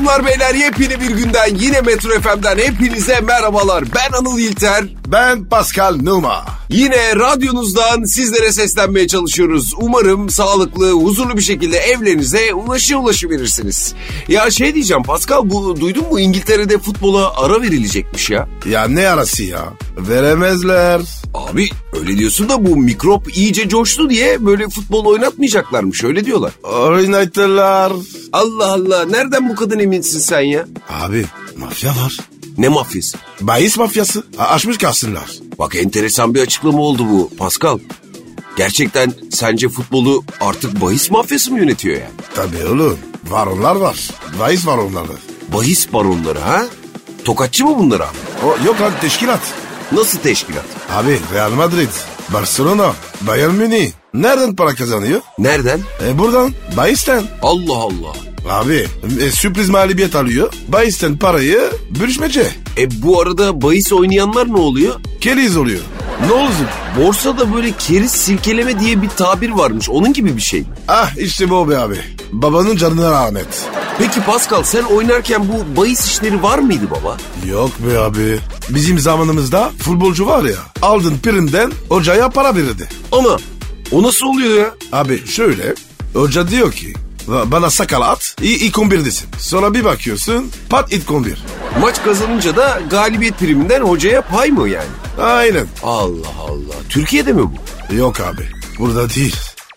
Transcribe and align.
Hanımlar 0.00 0.26
beyler 0.26 0.54
yepyeni 0.54 1.00
bir 1.00 1.10
günden 1.10 1.54
yine 1.54 1.80
Metro 1.80 2.10
FM'den 2.10 2.58
hepinize 2.58 3.20
merhabalar. 3.20 3.84
Ben 3.94 4.18
Anıl 4.18 4.38
İlter. 4.38 4.84
Ben 5.12 5.44
Pascal 5.44 5.96
Numa. 6.02 6.44
Yine 6.68 7.16
radyonuzdan 7.16 8.04
sizlere 8.04 8.52
seslenmeye 8.52 9.08
çalışıyoruz. 9.08 9.72
Umarım 9.80 10.30
sağlıklı, 10.30 10.90
huzurlu 10.92 11.36
bir 11.36 11.42
şekilde 11.42 11.78
evlerinize 11.78 12.54
ulaşı 12.54 12.98
ulaşı 12.98 13.30
verirsiniz. 13.30 13.94
Ya 14.28 14.50
şey 14.50 14.74
diyeceğim 14.74 15.02
Pascal 15.02 15.50
bu 15.50 15.80
duydun 15.80 16.08
mu 16.08 16.20
İngiltere'de 16.20 16.78
futbola 16.78 17.36
ara 17.36 17.62
verilecekmiş 17.62 18.30
ya. 18.30 18.48
Ya 18.70 18.84
ne 18.88 19.08
arası 19.08 19.42
ya? 19.44 19.72
Veremezler. 19.98 21.00
Abi 21.34 21.68
öyle 22.00 22.16
diyorsun 22.18 22.48
da 22.48 22.66
bu 22.66 22.76
mikrop 22.76 23.36
iyice 23.36 23.68
coştu 23.68 24.10
diye 24.10 24.46
böyle 24.46 24.68
futbol 24.68 25.04
oynatmayacaklarmış 25.04 26.04
öyle 26.04 26.24
diyorlar. 26.24 26.52
Oynatırlar. 26.62 27.92
Allah 28.32 28.72
Allah 28.72 29.04
nereden 29.04 29.48
bu 29.48 29.54
kadar 29.54 29.78
eminsin 29.78 30.18
sen 30.18 30.40
ya? 30.40 30.66
Abi 30.88 31.24
mafya 31.56 31.90
var. 31.90 32.16
Ne 32.58 32.68
mafyası? 32.68 33.18
Bahis 33.40 33.78
mafyası. 33.78 34.24
Açmış 34.38 34.78
kalsınlar. 34.78 35.30
Bak 35.58 35.76
enteresan 35.76 36.34
bir 36.34 36.40
açıklama 36.40 36.78
oldu 36.78 37.06
bu 37.10 37.30
Pascal. 37.38 37.78
Gerçekten 38.56 39.12
sence 39.30 39.68
futbolu 39.68 40.24
artık 40.40 40.80
bahis 40.80 41.10
mafyası 41.10 41.52
mı 41.52 41.58
yönetiyor 41.58 41.94
yani? 41.96 42.10
Tabii 42.34 42.66
oğlum. 42.66 42.98
Var 43.28 43.46
onlar 43.46 43.76
var. 43.76 44.10
Bahis 44.40 44.66
var 44.66 44.78
onlarda. 44.78 45.12
Bahis 45.54 45.92
baronları 45.92 46.38
ha? 46.38 46.64
Tokatçı 47.24 47.64
mı 47.64 47.78
bunlar 47.78 48.00
abi? 48.00 48.16
O, 48.44 48.66
yok 48.66 48.80
lan 48.80 48.92
teşkilat. 49.00 49.40
Nasıl 49.92 50.18
teşkilat? 50.18 50.64
Abi 50.92 51.18
Real 51.34 51.50
Madrid, 51.52 51.88
Barcelona, 52.28 52.92
Bayern 53.20 53.54
Münih. 53.54 53.90
Nereden 54.14 54.56
para 54.56 54.74
kazanıyor? 54.74 55.20
Nereden? 55.38 55.80
E 56.06 56.18
buradan. 56.18 56.52
Bahisten. 56.76 57.24
Allah 57.42 57.76
Allah. 57.76 58.14
Abi 58.50 58.86
e, 59.20 59.30
sürpriz 59.30 59.68
mağlubiyet 59.68 60.16
alıyor. 60.16 60.52
Bahisten 60.68 61.16
parayı 61.16 61.60
bölüşmece. 62.00 62.46
E 62.78 63.02
bu 63.02 63.20
arada 63.20 63.62
bahis 63.62 63.92
oynayanlar 63.92 64.48
ne 64.48 64.56
oluyor? 64.56 65.00
Keriz 65.20 65.56
oluyor. 65.56 65.80
Ne 66.26 66.32
olsun? 66.32 66.66
Borsada 66.98 67.54
böyle 67.54 67.72
keriz 67.78 68.10
silkeleme 68.12 68.80
diye 68.80 69.02
bir 69.02 69.08
tabir 69.08 69.50
varmış. 69.50 69.90
Onun 69.90 70.12
gibi 70.12 70.36
bir 70.36 70.42
şey? 70.42 70.64
Ah 70.88 71.10
işte 71.18 71.50
bu 71.50 71.70
be 71.70 71.78
abi. 71.78 71.96
Babanın 72.32 72.76
canına 72.76 73.10
rahmet. 73.10 73.68
Peki 73.98 74.20
Pascal 74.20 74.62
sen 74.62 74.82
oynarken 74.82 75.48
bu 75.48 75.80
bahis 75.80 76.04
işleri 76.06 76.42
var 76.42 76.58
mıydı 76.58 76.84
baba? 76.90 77.16
Yok 77.50 77.70
be 77.86 77.98
abi. 77.98 78.38
Bizim 78.70 78.98
zamanımızda 78.98 79.70
futbolcu 79.78 80.26
var 80.26 80.44
ya. 80.44 80.56
Aldın 80.82 81.18
primden 81.22 81.72
hocaya 81.88 82.28
para 82.30 82.54
verirdi. 82.56 82.88
Ana 83.12 83.36
o 83.92 84.02
nasıl 84.02 84.26
oluyor 84.26 84.58
ya? 84.58 84.74
Abi 84.92 85.26
şöyle. 85.26 85.74
Hoca 86.14 86.48
diyor 86.48 86.72
ki 86.72 86.92
"Va- 86.92 87.09
bana 87.30 87.70
sakal 87.70 88.02
at 88.02 88.36
ilk 88.42 88.74
11'desin. 88.74 89.24
Sonra 89.38 89.74
bir 89.74 89.84
bakıyorsun 89.84 90.50
pat 90.68 90.92
ilk 90.92 91.10
11. 91.10 91.38
Maç 91.80 92.02
kazanınca 92.04 92.56
da 92.56 92.80
galibiyet 92.90 93.38
priminden 93.38 93.80
hocaya 93.80 94.22
pay 94.22 94.50
mı 94.50 94.68
yani? 94.68 94.88
Aynen. 95.22 95.66
Allah 95.82 96.28
Allah. 96.48 96.74
Türkiye'de 96.88 97.32
mi 97.32 97.42
bu? 97.42 97.94
Yok 97.94 98.20
abi. 98.20 98.42
Burada 98.78 99.10
değil. 99.10 99.36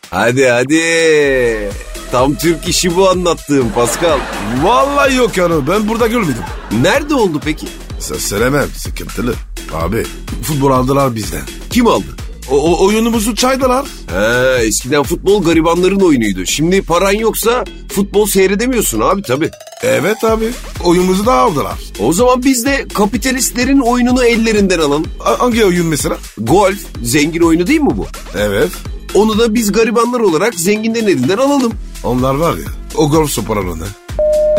Hadi 0.10 0.46
hadi. 0.48 1.72
Tam 2.12 2.36
Türk 2.36 2.68
işi 2.68 2.96
bu 2.96 3.10
anlattığım 3.10 3.72
Pascal. 3.72 4.20
Vallahi 4.64 5.16
yok 5.16 5.38
yani 5.38 5.68
ben 5.68 5.90
burada 5.90 6.08
görmedim. 6.08 6.44
Nerede 6.82 7.16
oldu 7.16 7.42
peki? 7.46 7.68
Söylemem 8.00 8.68
sıkıntılı. 8.78 9.34
Abi 9.74 10.06
futbol 10.44 10.72
aldılar 10.72 11.16
bizden. 11.16 11.42
Kim 11.70 11.88
aldı? 11.88 12.06
O, 12.52 12.56
o 12.74 12.86
oyunumuzu 12.86 13.36
çaydılar. 13.36 13.86
He, 14.14 14.64
eskiden 14.66 15.04
futbol 15.04 15.44
garibanların 15.44 16.00
oyunuydu. 16.00 16.46
Şimdi 16.46 16.82
paran 16.82 17.12
yoksa 17.12 17.64
futbol 17.96 18.26
seyredemiyorsun 18.26 19.00
abi 19.02 19.22
tabi. 19.22 19.50
Evet 19.84 20.24
abi. 20.24 20.46
Oyunumuzu 20.84 21.26
da 21.26 21.34
aldılar. 21.34 21.80
O 22.00 22.14
zaman 22.14 22.44
biz 22.44 22.66
de 22.66 22.86
kapitalistlerin 22.94 23.80
oyununu 23.80 24.24
ellerinden 24.26 24.80
alalım. 24.80 25.06
A- 25.26 25.40
hangi 25.40 25.66
oyun 25.66 25.88
mesela? 25.88 26.18
Golf, 26.38 26.78
zengin 27.04 27.42
oyunu 27.42 27.68
değil 27.68 27.82
mi 27.82 27.98
bu? 27.98 28.08
Evet. 28.38 28.70
Onu 29.14 29.40
da 29.40 29.54
biz 29.54 29.72
garibanlar 29.72 30.20
olarak 30.20 30.56
zenginlerin 30.56 31.08
elinden 31.08 31.38
alalım. 31.38 31.74
Onlar 32.04 32.36
var 32.36 32.54
ya 32.58 32.66
o 32.96 33.10
golf 33.10 33.30
sopalarını 33.30 33.86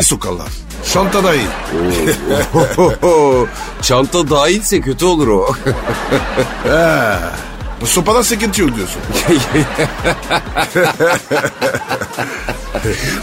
sokarlar. 0.01 0.47
Şanta 0.85 1.23
da 1.23 1.35
iyi. 1.35 1.41
Çanta 3.81 4.29
dahilse 4.29 4.81
kötü 4.81 5.05
olur 5.05 5.27
o. 5.27 5.55
Bu 7.81 7.87
sopada 7.87 8.23
sıkıntı 8.23 8.61
yok 8.61 8.71
diyorsun. 8.75 9.01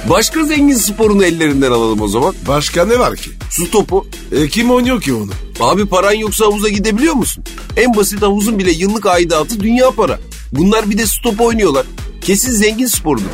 Başka 0.08 0.44
zengin 0.44 0.76
sporunu 0.76 1.24
ellerinden 1.24 1.70
alalım 1.72 2.00
o 2.00 2.08
zaman. 2.08 2.34
Başka 2.48 2.84
ne 2.84 2.98
var 2.98 3.16
ki? 3.16 3.30
Su 3.50 3.70
topu. 3.70 4.06
E, 4.32 4.48
kim 4.48 4.70
oynuyor 4.70 5.00
ki 5.00 5.14
onu? 5.14 5.30
Abi 5.60 5.86
paran 5.86 6.12
yoksa 6.12 6.44
havuza 6.44 6.68
gidebiliyor 6.68 7.14
musun? 7.14 7.44
En 7.76 7.96
basit 7.96 8.22
havuzun 8.22 8.58
bile 8.58 8.70
yıllık 8.70 9.06
aidatı 9.06 9.60
dünya 9.60 9.90
para. 9.90 10.18
Bunlar 10.52 10.90
bir 10.90 10.98
de 10.98 11.06
stop 11.06 11.40
oynuyorlar. 11.40 11.86
Kesin 12.20 12.52
zengin 12.52 12.86
sporudur. 12.86 13.24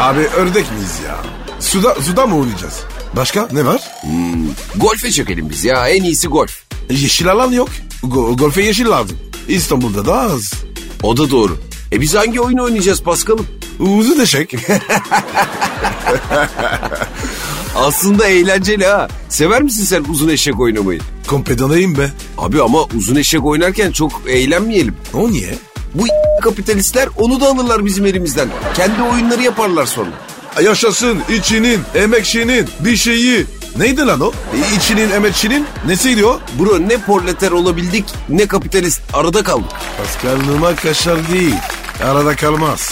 Abi 0.00 0.20
ördek 0.20 0.72
miyiz 0.72 0.92
ya? 1.06 1.16
Suda, 1.60 1.94
suda 1.94 2.26
mı 2.26 2.36
oynayacağız? 2.38 2.74
Başka 3.16 3.48
ne 3.52 3.66
var? 3.66 3.80
Golfe 4.76 5.10
çekelim 5.10 5.50
biz 5.50 5.64
ya 5.64 5.88
en 5.88 6.02
iyisi 6.02 6.28
golf. 6.28 6.62
Yeşil 6.90 7.32
alan 7.32 7.52
yok. 7.52 7.68
Go- 8.02 8.36
golfe 8.36 8.62
yeşil 8.62 8.86
lazım. 8.86 9.18
İstanbul'da 9.48 10.06
da 10.06 10.20
az. 10.20 10.52
O 11.02 11.16
da 11.16 11.30
doğru. 11.30 11.58
E 11.92 12.00
biz 12.00 12.14
hangi 12.14 12.40
oyunu 12.40 12.62
oynayacağız 12.62 13.02
Paskal'ım? 13.02 13.46
Uzun 13.78 14.20
eşek. 14.20 14.54
Aslında 17.76 18.26
eğlenceli 18.26 18.86
ha. 18.86 19.08
Sever 19.28 19.62
misin 19.62 19.84
sen 19.84 20.04
uzun 20.10 20.28
eşek 20.28 20.60
oynamayı? 20.60 21.00
Kompedonayım 21.26 21.98
be. 21.98 22.10
Abi 22.38 22.62
ama 22.62 22.84
uzun 22.96 23.16
eşek 23.16 23.44
oynarken 23.44 23.92
çok 23.92 24.22
eğlenmeyelim. 24.28 24.94
O 25.14 25.30
niye? 25.30 25.54
Bu 25.94 26.04
kapitalistler 26.42 27.08
onu 27.16 27.40
da 27.40 27.46
alırlar 27.46 27.84
bizim 27.84 28.06
elimizden. 28.06 28.48
Kendi 28.76 29.02
oyunları 29.02 29.42
yaparlar 29.42 29.86
sonra. 29.86 30.10
Yaşasın 30.62 31.18
içinin, 31.38 31.80
emekçinin 31.94 32.66
bir 32.80 32.96
şeyi. 32.96 33.46
Neydi 33.78 34.06
lan 34.06 34.20
o? 34.20 34.32
E, 34.32 34.76
İçinin, 34.76 35.10
emekçinin 35.10 35.66
nesiydi 35.86 36.26
o? 36.26 36.40
Bro 36.58 36.80
ne 36.88 36.98
proleter 36.98 37.50
olabildik 37.50 38.04
ne 38.28 38.46
kapitalist. 38.46 39.00
Arada 39.12 39.42
kaldık. 39.42 39.70
Paskalığıma 39.98 40.74
kaşar 40.76 41.28
değil. 41.32 41.54
Arada 42.04 42.36
kalmaz. 42.36 42.90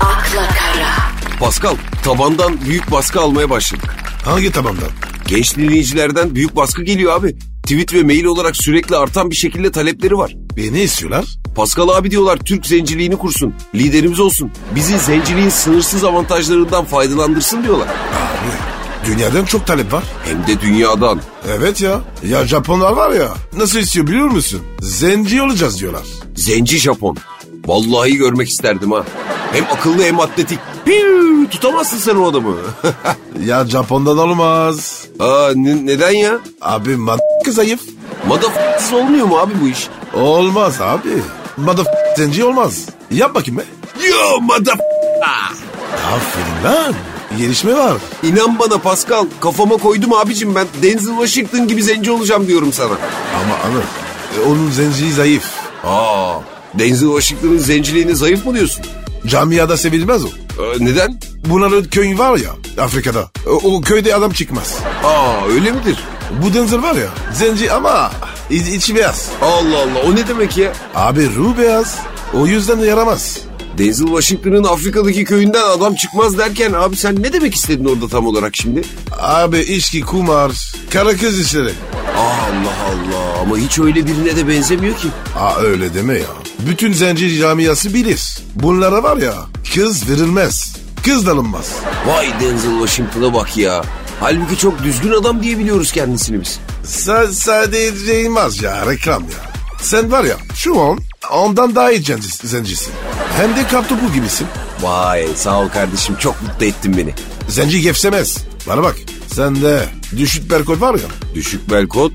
akla 0.00 0.48
kara, 0.48 0.92
Pascal 1.40 1.76
tabandan 2.04 2.60
büyük 2.60 2.90
baskı 2.90 3.20
almaya 3.20 3.50
başladık. 3.50 3.96
Hangi 4.24 4.52
tabandan? 4.52 4.88
Genç 5.26 5.56
dinleyicilerden 5.56 6.34
büyük 6.34 6.56
baskı 6.56 6.82
geliyor 6.82 7.12
abi. 7.12 7.36
Tweet 7.68 7.94
ve 7.94 8.02
mail 8.02 8.24
olarak 8.24 8.56
sürekli 8.56 8.96
artan 8.96 9.30
bir 9.30 9.36
şekilde 9.36 9.72
talepleri 9.72 10.16
var. 10.18 10.36
E 10.56 10.72
ne 10.72 10.82
istiyorlar? 10.82 11.24
Pascal 11.56 11.88
abi 11.88 12.10
diyorlar 12.10 12.36
Türk 12.36 12.66
zenciliğini 12.66 13.16
kursun. 13.16 13.54
Liderimiz 13.74 14.20
olsun. 14.20 14.52
Bizi 14.74 14.98
zenciliğin 14.98 15.48
sınırsız 15.48 16.04
avantajlarından 16.04 16.84
faydalandırsın 16.84 17.64
diyorlar. 17.64 17.86
Abi 17.88 19.10
dünyadan 19.10 19.44
çok 19.44 19.66
talep 19.66 19.92
var. 19.92 20.04
Hem 20.24 20.46
de 20.46 20.60
dünyadan. 20.60 21.20
Evet 21.48 21.80
ya. 21.80 22.00
Ya 22.28 22.46
Japonlar 22.46 22.92
var 22.92 23.10
ya. 23.10 23.28
Nasıl 23.56 23.78
istiyor 23.78 24.06
biliyor 24.06 24.26
musun? 24.26 24.60
Zenci 24.80 25.42
olacağız 25.42 25.80
diyorlar. 25.80 26.04
Zenci 26.36 26.78
Japon. 26.78 27.16
Vallahi 27.66 28.16
görmek 28.16 28.48
isterdim 28.48 28.92
ha. 28.92 29.04
Hem 29.52 29.64
akıllı 29.64 30.02
hem 30.02 30.20
atletik. 30.20 30.58
Piu, 30.88 31.48
tutamazsın 31.50 31.98
sen 31.98 32.16
o 32.16 32.28
adamı. 32.28 32.56
Ya 33.44 33.66
Japon'dan 33.66 34.18
olmaz. 34.18 35.04
Aa, 35.20 35.50
ne- 35.54 35.86
neden 35.86 36.10
ya? 36.10 36.38
Abi 36.60 36.96
man 36.96 37.18
zayıf. 37.48 37.80
Motherfuckers 38.28 38.92
olmuyor 38.92 39.26
mu 39.26 39.38
abi 39.38 39.52
bu 39.62 39.68
iş? 39.68 39.88
Olmaz 40.14 40.80
abi. 40.80 41.08
Mother 41.56 41.86
zenci 42.16 42.44
olmaz. 42.44 42.86
Yap 43.10 43.34
bakayım 43.34 43.60
be. 43.60 43.64
Yo 44.08 44.40
mother... 44.40 44.74
Aferin 46.14 46.64
lan. 46.64 46.94
Gelişme 47.38 47.74
var. 47.74 47.92
İnan 48.22 48.58
bana 48.58 48.78
Pascal 48.78 49.26
kafama 49.40 49.76
koydum 49.76 50.12
abicim 50.12 50.54
ben 50.54 50.66
Denzel 50.82 51.10
Washington 51.18 51.68
gibi 51.68 51.82
zenci 51.82 52.10
olacağım 52.10 52.46
diyorum 52.48 52.72
sana. 52.72 52.92
Ama 53.42 53.54
anı. 53.54 53.82
e, 54.38 54.48
onun 54.48 54.70
zenciyi 54.70 55.12
zayıf. 55.12 55.44
Aa, 55.84 56.34
Denzel 56.74 57.08
Washington'ın 57.08 57.58
zenciliğini 57.58 58.16
zayıf 58.16 58.46
mı 58.46 58.54
diyorsun? 58.54 58.84
Camiada 59.26 59.76
sevilmez 59.76 60.24
o. 60.24 60.28
Ee, 60.28 60.84
neden? 60.84 61.20
Bunların 61.46 61.84
köyü 61.84 62.18
var 62.18 62.36
ya 62.38 62.50
Afrika'da. 62.84 63.30
O, 63.46 63.50
o 63.50 63.80
köyde 63.80 64.14
adam 64.14 64.32
çıkmaz. 64.32 64.76
Aa 65.04 65.46
öyle 65.48 65.72
midir? 65.72 65.98
Bu 66.42 66.54
Denzel 66.54 66.82
var 66.82 66.94
ya 66.94 67.08
zenci 67.32 67.72
ama 67.72 68.12
iç, 68.50 68.68
içi 68.68 68.94
beyaz. 68.96 69.28
Allah 69.42 69.78
Allah 69.78 70.02
o 70.08 70.14
ne 70.14 70.28
demek 70.28 70.56
ya? 70.56 70.72
Abi 70.94 71.28
ruh 71.36 71.58
beyaz. 71.58 71.96
O 72.34 72.46
yüzden 72.46 72.82
de 72.82 72.86
yaramaz. 72.86 73.38
Denzel 73.78 74.06
Washington'ın 74.06 74.64
Afrika'daki 74.64 75.24
köyünden 75.24 75.62
adam 75.62 75.94
çıkmaz 75.94 76.38
derken 76.38 76.72
abi 76.72 76.96
sen 76.96 77.22
ne 77.22 77.32
demek 77.32 77.54
istedin 77.54 77.84
orada 77.84 78.08
tam 78.08 78.26
olarak 78.26 78.56
şimdi? 78.56 78.82
Abi 79.18 79.58
içki, 79.58 80.00
kumar, 80.00 80.72
kara 80.90 81.16
kız 81.16 81.40
işleri. 81.40 81.72
Allah 82.16 82.76
Allah 82.88 83.40
ama 83.42 83.56
hiç 83.58 83.78
öyle 83.78 84.06
birine 84.06 84.36
de 84.36 84.48
benzemiyor 84.48 84.96
ki. 84.96 85.08
Aa 85.38 85.56
öyle 85.60 85.94
deme 85.94 86.14
ya. 86.14 86.26
Bütün 86.58 86.92
zenci 86.92 87.38
camiası 87.38 87.94
bilir. 87.94 88.38
Bunlara 88.54 89.02
var 89.02 89.16
ya 89.16 89.34
kız 89.74 90.10
verilmez. 90.10 90.76
Kız 91.04 91.26
da 91.26 91.32
alınmaz. 91.32 91.72
Vay 92.06 92.40
Denzel 92.40 92.70
Washington'a 92.78 93.34
bak 93.34 93.56
ya. 93.56 93.84
Halbuki 94.20 94.56
çok 94.58 94.82
düzgün 94.82 95.12
adam 95.12 95.42
diye 95.42 95.58
biliyoruz 95.58 95.92
kendisini 95.92 96.40
biz. 96.40 96.58
Sen 96.84 97.26
sadece 97.26 98.22
inmez 98.22 98.62
ya 98.62 98.86
reklam 98.86 99.22
ya. 99.22 99.50
Sen 99.82 100.12
var 100.12 100.24
ya 100.24 100.36
şu 100.54 100.80
an 100.80 100.98
ondan 101.32 101.74
daha 101.74 101.90
iyi 101.92 102.00
zenci- 102.02 102.46
zencisin. 102.46 102.92
Hem 103.36 103.56
de 103.56 103.66
kaptopu 103.70 104.12
gibisin. 104.12 104.46
Vay 104.82 105.26
sağ 105.36 105.60
ol 105.60 105.68
kardeşim 105.68 106.16
çok 106.20 106.42
mutlu 106.42 106.66
ettin 106.66 106.96
beni. 106.98 107.14
Zenci 107.48 107.80
gevşemez. 107.80 108.38
Bana 108.68 108.82
bak 108.82 108.96
sende 109.34 109.84
düşük 110.16 110.50
berkol 110.50 110.80
var 110.80 110.94
ya. 110.94 111.34
Düşük 111.34 111.70
bel 111.70 111.86
kot 111.86 112.12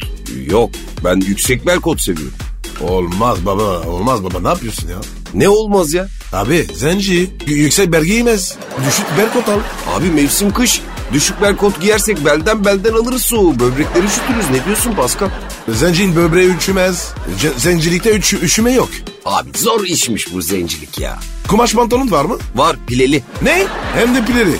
yok. 0.49 0.69
Ben 1.03 1.15
yüksek 1.15 1.65
bel 1.67 1.79
kot 1.79 2.01
seviyorum. 2.01 2.33
Olmaz 2.81 3.45
baba 3.45 3.79
olmaz 3.81 4.23
baba 4.23 4.39
ne 4.39 4.47
yapıyorsun 4.47 4.87
ya? 4.89 4.97
Ne 5.33 5.49
olmaz 5.49 5.93
ya? 5.93 6.07
Abi 6.33 6.67
zenci 6.75 7.29
yüksek 7.47 7.91
bel 7.91 8.03
giymez. 8.03 8.55
Düşük 8.87 9.05
berkot 9.17 9.49
al. 9.49 9.59
Abi 9.95 10.09
mevsim 10.09 10.53
kış. 10.53 10.81
Düşük 11.13 11.41
bel 11.41 11.55
kot 11.57 11.81
giyersek 11.81 12.25
belden 12.25 12.65
belden 12.65 12.93
alırız 12.93 13.21
soğuğu. 13.21 13.59
Böbrekleri 13.59 14.05
üşütürüz. 14.05 14.45
Ne 14.51 14.65
diyorsun 14.65 14.93
Pascal? 14.93 15.29
Zencin 15.69 16.15
böbreği 16.15 16.57
üşümez. 16.57 17.07
Ce- 17.41 17.59
zencilikte 17.59 18.09
üşü- 18.11 18.41
üşüme 18.41 18.71
yok. 18.71 18.89
Abi 19.25 19.49
zor 19.57 19.83
işmiş 19.83 20.33
bu 20.33 20.41
zencilik 20.41 20.99
ya. 20.99 21.19
Kumaş 21.47 21.73
pantolon 21.73 22.11
var 22.11 22.25
mı? 22.25 22.37
Var 22.55 22.75
pileli. 22.87 23.23
Ne? 23.41 23.65
Hem 23.95 24.15
de 24.15 24.25
pileli. 24.25 24.55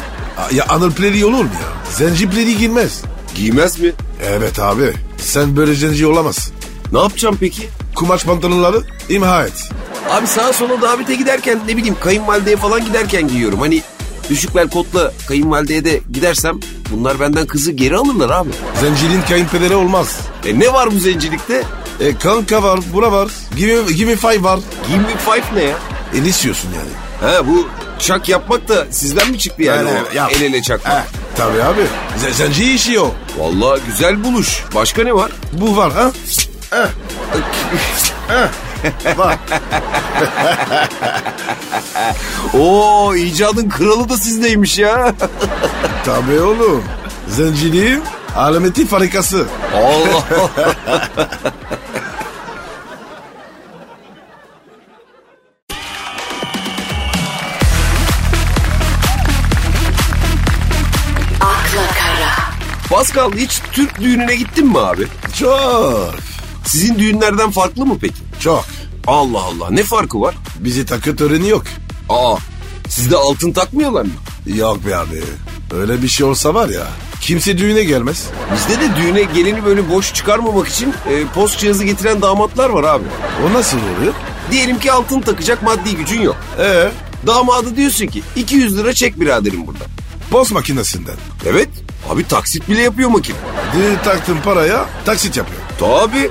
Ya 0.54 0.66
anıl 0.70 0.92
pileli 0.92 1.26
olur 1.26 1.44
mu 1.44 1.52
ya? 1.62 1.92
Zenci 1.98 2.30
pileli 2.30 2.58
giymez. 2.58 3.02
Giymez 3.36 3.80
mi? 3.80 3.92
Evet 4.24 4.60
abi. 4.60 4.94
Sen 5.18 5.56
böyle 5.56 5.74
zenci 5.76 6.08
olamazsın. 6.08 6.54
Ne 6.92 7.00
yapacağım 7.00 7.38
peki? 7.40 7.70
Kumaş 7.96 8.24
pantolonları 8.24 8.82
imha 9.10 9.44
et. 9.46 9.70
Abi 10.12 10.28
sağa 10.28 10.54
sola 10.54 10.82
davete 10.82 11.16
giderken 11.16 11.60
ne 11.68 11.78
bileyim 11.78 11.96
kayınvalideye 12.04 12.58
falan 12.58 12.86
giderken 12.86 13.28
giyiyorum. 13.28 13.60
Hani 13.60 13.82
düşük 14.30 14.56
bel 14.56 14.70
kotla 14.70 15.12
kayınvalideye 15.28 15.86
de 15.86 16.02
gidersem 16.14 16.60
bunlar 16.92 17.20
benden 17.20 17.48
kızı 17.48 17.72
geri 17.72 17.98
alırlar 17.98 18.30
abi. 18.30 18.50
Zenciliğin 18.82 19.22
kayınpederi 19.22 19.76
olmaz. 19.76 20.18
E 20.46 20.60
ne 20.60 20.74
var 20.74 20.92
bu 20.92 21.00
zencilikte? 21.00 21.64
E 22.00 22.18
kanka 22.18 22.64
var, 22.64 22.80
bura 22.94 23.12
var. 23.12 23.32
Give, 23.56 23.94
give 23.94 24.12
me 24.12 24.16
five 24.16 24.44
var. 24.44 24.60
Give 24.88 24.98
me 24.98 25.18
five 25.26 25.56
ne 25.56 25.64
ya? 25.64 25.78
E 26.16 26.24
ne 26.24 26.28
istiyorsun 26.28 26.70
yani? 26.76 26.90
Ha 27.34 27.48
bu 27.48 27.68
çak 28.00 28.30
yapmak 28.30 28.68
da 28.68 28.86
sizden 28.92 29.32
mi 29.32 29.40
çıktı 29.40 29.64
yani 29.64 29.90
Yani, 29.90 30.00
o 30.12 30.16
yap. 30.16 30.32
el 30.36 30.42
ele 30.42 30.62
çakmak? 30.62 30.94
He, 30.94 31.04
tabii 31.38 31.64
abi. 31.64 31.82
Zenci 32.32 32.74
işi 32.74 33.00
o. 33.00 33.14
Vallahi 33.38 33.82
güzel 33.88 34.24
buluş. 34.24 34.64
Başka 34.76 35.04
ne 35.04 35.14
var? 35.14 35.32
Bu 35.54 35.78
var 35.78 35.94
ha? 35.94 36.12
Heh. 36.70 36.88
Heh. 38.28 38.48
Var. 39.18 39.38
Oo 42.60 43.16
icadın 43.16 43.70
kralı 43.70 44.10
da 44.10 44.18
sizdeymiş 44.18 44.78
ya. 44.78 45.14
Tabii 46.06 46.40
oğlum. 46.42 46.84
Zenciliğin 47.28 48.04
alameti 48.36 48.88
farikası. 48.88 49.46
Allah 49.76 50.24
Pascal 63.04 63.32
hiç 63.34 63.62
Türk 63.72 64.00
düğününe 64.02 64.36
gittin 64.36 64.68
mi 64.68 64.80
abi? 64.80 65.08
Çok. 65.40 66.16
Sizin 66.66 67.00
düğünlerden 67.00 67.52
farklı 67.52 67.86
mı 67.86 67.98
peki? 68.02 68.16
Çok. 68.40 68.66
Allah 69.08 69.40
Allah 69.42 69.70
ne 69.70 69.84
farkı 69.84 70.22
var? 70.22 70.36
Bizi 70.60 70.86
takı 70.86 71.16
töreni 71.16 71.50
yok. 71.50 71.64
Aa 72.10 72.36
sizde 72.90 73.18
altın 73.18 73.52
takmıyorlar 73.52 74.02
mı? 74.02 74.12
Yok 74.46 74.86
be 74.88 74.96
abi. 74.96 75.24
Öyle 75.76 76.02
bir 76.02 76.08
şey 76.08 76.26
olsa 76.26 76.54
var 76.54 76.70
ya. 76.70 76.88
Kimse 77.22 77.58
düğüne 77.58 77.84
gelmez. 77.84 78.28
Bizde 78.56 78.82
de 78.82 78.96
düğüne 78.96 79.24
gelini 79.24 79.66
böyle 79.66 79.90
boş 79.90 80.14
çıkarmamak 80.14 80.68
için 80.68 80.94
e, 81.10 81.24
post 81.36 81.60
cihazı 81.60 81.84
getiren 81.84 82.22
damatlar 82.22 82.70
var 82.70 82.84
abi. 82.84 83.06
O 83.46 83.54
nasıl 83.54 83.78
oluyor? 83.78 84.14
Diyelim 84.52 84.80
ki 84.80 84.92
altın 84.92 85.22
takacak 85.22 85.64
maddi 85.64 85.96
gücün 85.96 86.22
yok. 86.22 86.36
Ee, 86.60 86.92
Damadı 87.28 87.76
diyorsun 87.76 88.08
ki 88.08 88.24
200 88.36 88.78
lira 88.78 88.94
çek 88.94 89.20
biraderim 89.20 89.68
burada. 89.68 89.84
post 90.32 90.52
makinesinden. 90.52 91.16
Evet 91.46 91.70
abi 92.10 92.28
taksit 92.28 92.70
bile 92.70 92.82
yapıyor 92.82 93.10
makine. 93.10 93.36
Düğün 93.76 93.96
taktığın 94.06 94.38
paraya 94.38 94.86
taksit 95.06 95.38
yapıyor. 95.38 95.62
Tabii. 95.80 96.30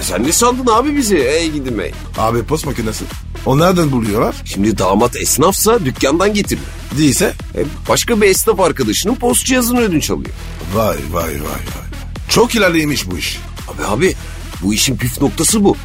E 0.00 0.02
sen 0.02 0.22
ne 0.24 0.32
sandın 0.32 0.66
abi 0.72 0.96
bizi? 0.96 1.16
Ey 1.16 1.50
gidin 1.50 1.78
ey. 1.78 1.92
Abi 2.18 2.42
post 2.42 2.66
makinesi. 2.66 3.04
O 3.46 3.58
nereden 3.58 3.92
buluyorlar? 3.92 4.34
Şimdi 4.44 4.78
damat 4.78 5.16
esnafsa 5.16 5.84
dükkandan 5.84 6.34
getiriyor. 6.34 6.66
Değilse 6.98 7.34
E, 7.54 7.64
başka 7.88 8.20
bir 8.20 8.26
esnaf 8.28 8.60
arkadaşının 8.60 9.14
post 9.14 9.46
cihazını 9.46 9.80
ödünç 9.80 10.10
alıyor. 10.10 10.30
vay 10.74 10.96
vay 11.12 11.24
vay 11.24 11.32
vay. 11.34 11.86
Çok 12.28 12.54
ilerleymiş 12.54 13.10
bu 13.10 13.18
iş. 13.18 13.38
Abi 13.68 13.84
abi 13.86 14.14
bu 14.62 14.74
işin 14.74 14.96
püf 14.96 15.20
noktası 15.22 15.64
bu. 15.64 15.76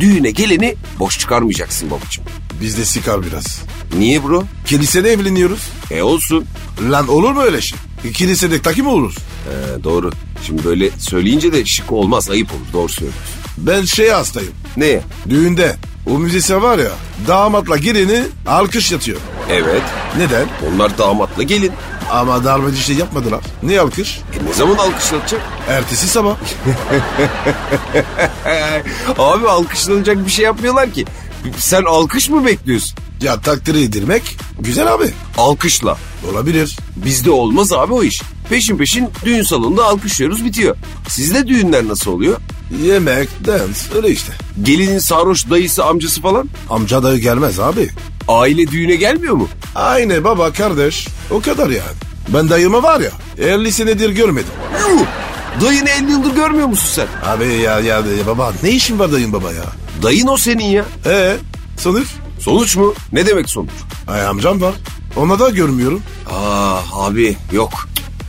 Düğüne 0.00 0.30
geleni 0.30 0.74
boş 0.98 1.18
çıkarmayacaksın 1.18 1.90
babacığım. 1.90 2.24
Bizde 2.60 2.84
sikar 2.84 3.22
biraz. 3.26 3.60
Niye 3.98 4.24
bro? 4.24 4.44
Kilisede 4.66 5.12
evleniyoruz. 5.12 5.68
E 5.90 6.02
olsun. 6.02 6.44
Lan 6.90 7.08
olur 7.08 7.32
mu 7.32 7.40
öyle 7.42 7.60
şey? 7.60 7.78
Kilisede 8.14 8.62
takım 8.62 8.86
olur. 8.86 9.14
E, 9.48 9.84
doğru. 9.84 10.10
Şimdi 10.46 10.64
böyle 10.64 10.90
söyleyince 10.98 11.52
de 11.52 11.64
şık 11.64 11.92
olmaz 11.92 12.30
ayıp 12.30 12.52
olur 12.52 12.60
doğru 12.72 12.88
söylüyorsun. 12.88 13.22
Ben 13.58 13.82
şey 13.84 14.08
hastayım. 14.08 14.52
Neye? 14.76 15.00
Düğünde 15.28 15.76
o 16.06 16.10
müzisyen 16.18 16.62
var 16.62 16.78
ya 16.78 16.90
damatla 17.28 17.76
gelini 17.76 18.22
alkış 18.46 18.92
yatıyor. 18.92 19.18
Evet. 19.50 19.82
Neden? 20.18 20.46
Onlar 20.68 20.98
damatla 20.98 21.42
gelin. 21.42 21.72
Ama 22.10 22.44
darbeci 22.44 22.82
şey 22.82 22.96
yapmadılar. 22.96 23.40
Ne 23.62 23.80
alkış? 23.80 24.18
E, 24.18 24.20
ne 24.50 24.54
zaman 24.54 24.76
alkışlatacak? 24.76 25.40
Ertesi 25.68 26.08
sabah. 26.08 26.36
Abi 29.18 29.48
alkışlanacak 29.48 30.26
bir 30.26 30.30
şey 30.30 30.44
yapmıyorlar 30.44 30.90
ki. 30.92 31.04
Sen 31.58 31.82
alkış 31.82 32.28
mı 32.30 32.46
bekliyorsun? 32.46 32.98
Ya 33.22 33.40
takdir 33.40 33.74
edilmek 33.74 34.36
güzel 34.60 34.94
abi. 34.94 35.10
Alkışla. 35.38 35.96
Olabilir. 36.32 36.76
Bizde 36.96 37.30
olmaz 37.30 37.72
abi 37.72 37.92
o 37.92 38.02
iş. 38.02 38.22
Peşin 38.50 38.76
peşin 38.76 39.08
düğün 39.24 39.42
salonunda 39.42 39.84
alkışlıyoruz 39.84 40.44
bitiyor. 40.44 40.76
Sizde 41.08 41.46
düğünler 41.46 41.88
nasıl 41.88 42.10
oluyor? 42.10 42.36
Yemek, 42.84 43.28
dans 43.46 43.94
öyle 43.96 44.10
işte. 44.10 44.32
Gelinin 44.62 44.98
sarhoş 44.98 45.50
dayısı 45.50 45.84
amcası 45.84 46.20
falan 46.22 46.48
Amca 46.70 47.02
dayı 47.02 47.18
gelmez 47.20 47.60
abi. 47.60 47.90
aile 48.28 48.66
düğüne 48.70 48.96
gelmiyor 48.96 49.34
mu? 49.34 49.48
Aynı 49.74 50.24
baba 50.24 50.52
kardeş 50.52 51.08
o 51.30 51.40
kadar 51.40 51.70
yani. 51.70 51.96
Ben 52.28 52.50
dayımı 52.50 52.82
var 52.82 53.00
ya 53.00 53.10
50 53.38 53.72
senedir 53.72 54.10
görmedim. 54.10 54.50
Yuh! 54.80 55.06
Dayını 55.66 55.90
50 55.90 56.10
yıldır 56.10 56.34
görmüyor 56.34 56.66
musun 56.66 56.88
sen? 56.94 57.30
Abi 57.30 57.44
ya 57.44 57.80
ya, 57.80 57.96
ya 57.96 58.26
baba 58.26 58.52
ne 58.62 58.70
işin 58.70 58.98
var 58.98 59.12
dayın 59.12 59.32
baba 59.32 59.52
ya? 59.52 59.64
Dayın 60.04 60.26
o 60.26 60.36
senin 60.36 60.64
ya. 60.64 60.84
Ee 61.06 61.36
sonuç? 61.78 62.08
Sonuç 62.40 62.76
mu? 62.76 62.94
Ne 63.12 63.26
demek 63.26 63.48
sonuç? 63.50 63.70
Ay 64.08 64.26
amcam 64.26 64.60
var. 64.60 64.74
Ona 65.16 65.38
da 65.38 65.50
görmüyorum. 65.50 66.02
Ah 66.32 66.82
abi 66.92 67.36
yok. 67.52 67.72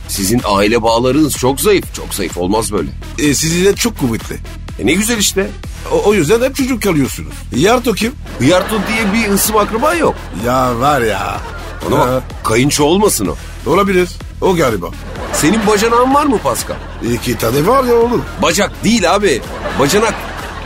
Sizin 0.08 0.40
aile 0.44 0.82
bağlarınız 0.82 1.36
çok 1.36 1.60
zayıf. 1.60 1.94
Çok 1.94 2.14
zayıf 2.14 2.38
olmaz 2.38 2.72
böyle. 2.72 2.88
E, 3.18 3.34
sizi 3.34 3.64
de 3.64 3.74
çok 3.76 3.98
kuvvetli. 3.98 4.36
E 4.78 4.86
ne 4.86 4.92
güzel 4.92 5.18
işte. 5.18 5.50
O, 5.92 6.02
o 6.08 6.14
yüzden 6.14 6.42
hep 6.42 6.56
çocuk 6.56 6.82
kalıyorsunuz. 6.82 7.32
Yarto 7.56 7.92
kim? 7.92 8.12
Hıyarto 8.38 8.76
diye 8.88 9.12
bir 9.12 9.34
ısım 9.34 9.56
akraba 9.56 9.94
yok. 9.94 10.14
Ya 10.46 10.80
var 10.80 11.00
ya. 11.00 11.40
Ona 11.88 11.98
bak 11.98 12.22
kayınço 12.44 12.84
olmasın 12.84 13.26
o. 13.26 13.70
Olabilir. 13.70 14.08
O 14.40 14.56
galiba. 14.56 14.86
Senin 15.32 15.66
bacanağın 15.66 16.14
var 16.14 16.24
mı 16.26 16.38
Pascal? 16.38 16.76
İki 17.12 17.38
tane 17.38 17.66
var 17.66 17.84
ya 17.84 17.94
oğlum. 17.94 18.24
Bacak 18.42 18.84
değil 18.84 19.14
abi. 19.14 19.42
Bacanak. 19.80 20.14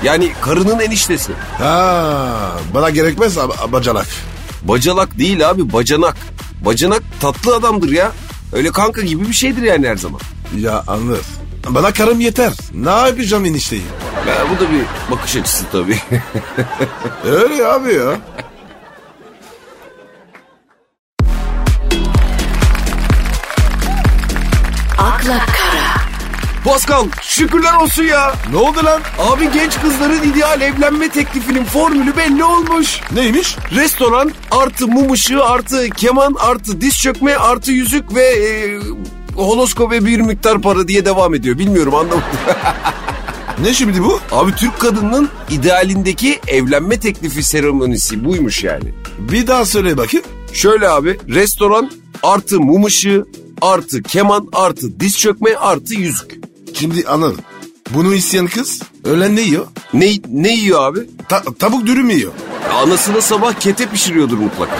Yani 0.04 0.32
karının 0.40 0.78
eniştesi. 0.80 1.32
Ha, 1.58 2.52
bana 2.74 2.90
gerekmez 2.90 3.36
ab- 3.36 3.72
bacanak. 3.72 4.06
Bacalak 4.62 5.18
değil 5.18 5.50
abi 5.50 5.72
bacanak. 5.72 6.16
Bacanak 6.64 7.02
tatlı 7.20 7.54
adamdır 7.56 7.88
ya. 7.92 8.12
Öyle 8.52 8.70
kanka 8.70 9.00
gibi 9.00 9.28
bir 9.28 9.32
şeydir 9.32 9.62
yani 9.62 9.88
her 9.88 9.96
zaman. 9.96 10.20
Ya 10.58 10.84
anlar. 10.86 11.18
Bana 11.68 11.92
karım 11.92 12.20
yeter. 12.20 12.52
Ne 12.74 12.90
yapacağım 12.90 13.44
enişteyi? 13.44 13.82
Ya, 14.28 14.34
bu 14.50 14.64
da 14.64 14.70
bir 14.70 14.82
bakış 15.16 15.36
açısı 15.36 15.64
tabii. 15.72 15.98
Öyle 17.24 17.66
abi 17.66 17.94
ya. 17.94 18.18
Pascal 26.64 27.06
şükürler 27.22 27.74
olsun 27.74 28.02
ya. 28.02 28.34
Ne 28.50 28.56
oldu 28.56 28.84
lan? 28.84 29.00
Abi 29.18 29.52
genç 29.52 29.80
kızların 29.80 30.22
ideal 30.22 30.60
evlenme 30.60 31.08
teklifinin 31.08 31.64
formülü 31.64 32.16
belli 32.16 32.44
olmuş. 32.44 33.00
Neymiş? 33.12 33.56
Restoran 33.74 34.32
artı 34.50 34.86
mum 34.88 35.12
ışığı 35.12 35.44
artı 35.44 35.90
keman 35.90 36.36
artı 36.38 36.80
diz 36.80 36.98
çökme 36.98 37.34
artı 37.34 37.72
yüzük 37.72 38.14
ve 38.14 38.24
e, 38.24 38.80
holosko 39.34 39.90
ve 39.90 40.04
bir 40.06 40.20
miktar 40.20 40.60
para 40.62 40.88
diye 40.88 41.04
devam 41.04 41.34
ediyor. 41.34 41.58
Bilmiyorum 41.58 41.94
anlamadım. 41.94 42.22
Ne 43.62 43.74
şimdi 43.74 44.04
bu? 44.04 44.20
Abi 44.32 44.54
Türk 44.54 44.80
kadının 44.80 45.28
idealindeki 45.50 46.40
evlenme 46.46 47.00
teklifi 47.00 47.42
seremonisi 47.42 48.24
buymuş 48.24 48.64
yani. 48.64 48.94
Bir 49.18 49.46
daha 49.46 49.64
söyle 49.66 49.96
bakayım. 49.96 50.26
Şöyle 50.52 50.88
abi 50.88 51.18
restoran 51.28 51.90
artı 52.22 52.60
mum 52.60 52.84
ışığı 52.84 53.24
artı 53.62 54.02
keman 54.02 54.48
artı 54.52 55.00
diz 55.00 55.18
çökme 55.18 55.54
artı 55.56 55.94
yüzük. 55.94 56.39
Şimdi 56.80 57.04
anladım. 57.08 57.40
Bunu 57.90 58.14
isteyen 58.14 58.46
kız 58.46 58.82
öğlen 59.04 59.36
ne 59.36 59.40
yiyor? 59.40 59.66
Ne, 59.92 60.12
ne 60.28 60.54
yiyor 60.54 60.82
abi? 60.92 61.00
Ta- 61.28 61.42
tavuk 61.58 61.86
dürüm 61.86 62.10
yiyor? 62.10 62.32
Anasına 62.74 63.20
sabah 63.20 63.52
kete 63.52 63.86
pişiriyordur 63.86 64.38
mutlaka. 64.38 64.76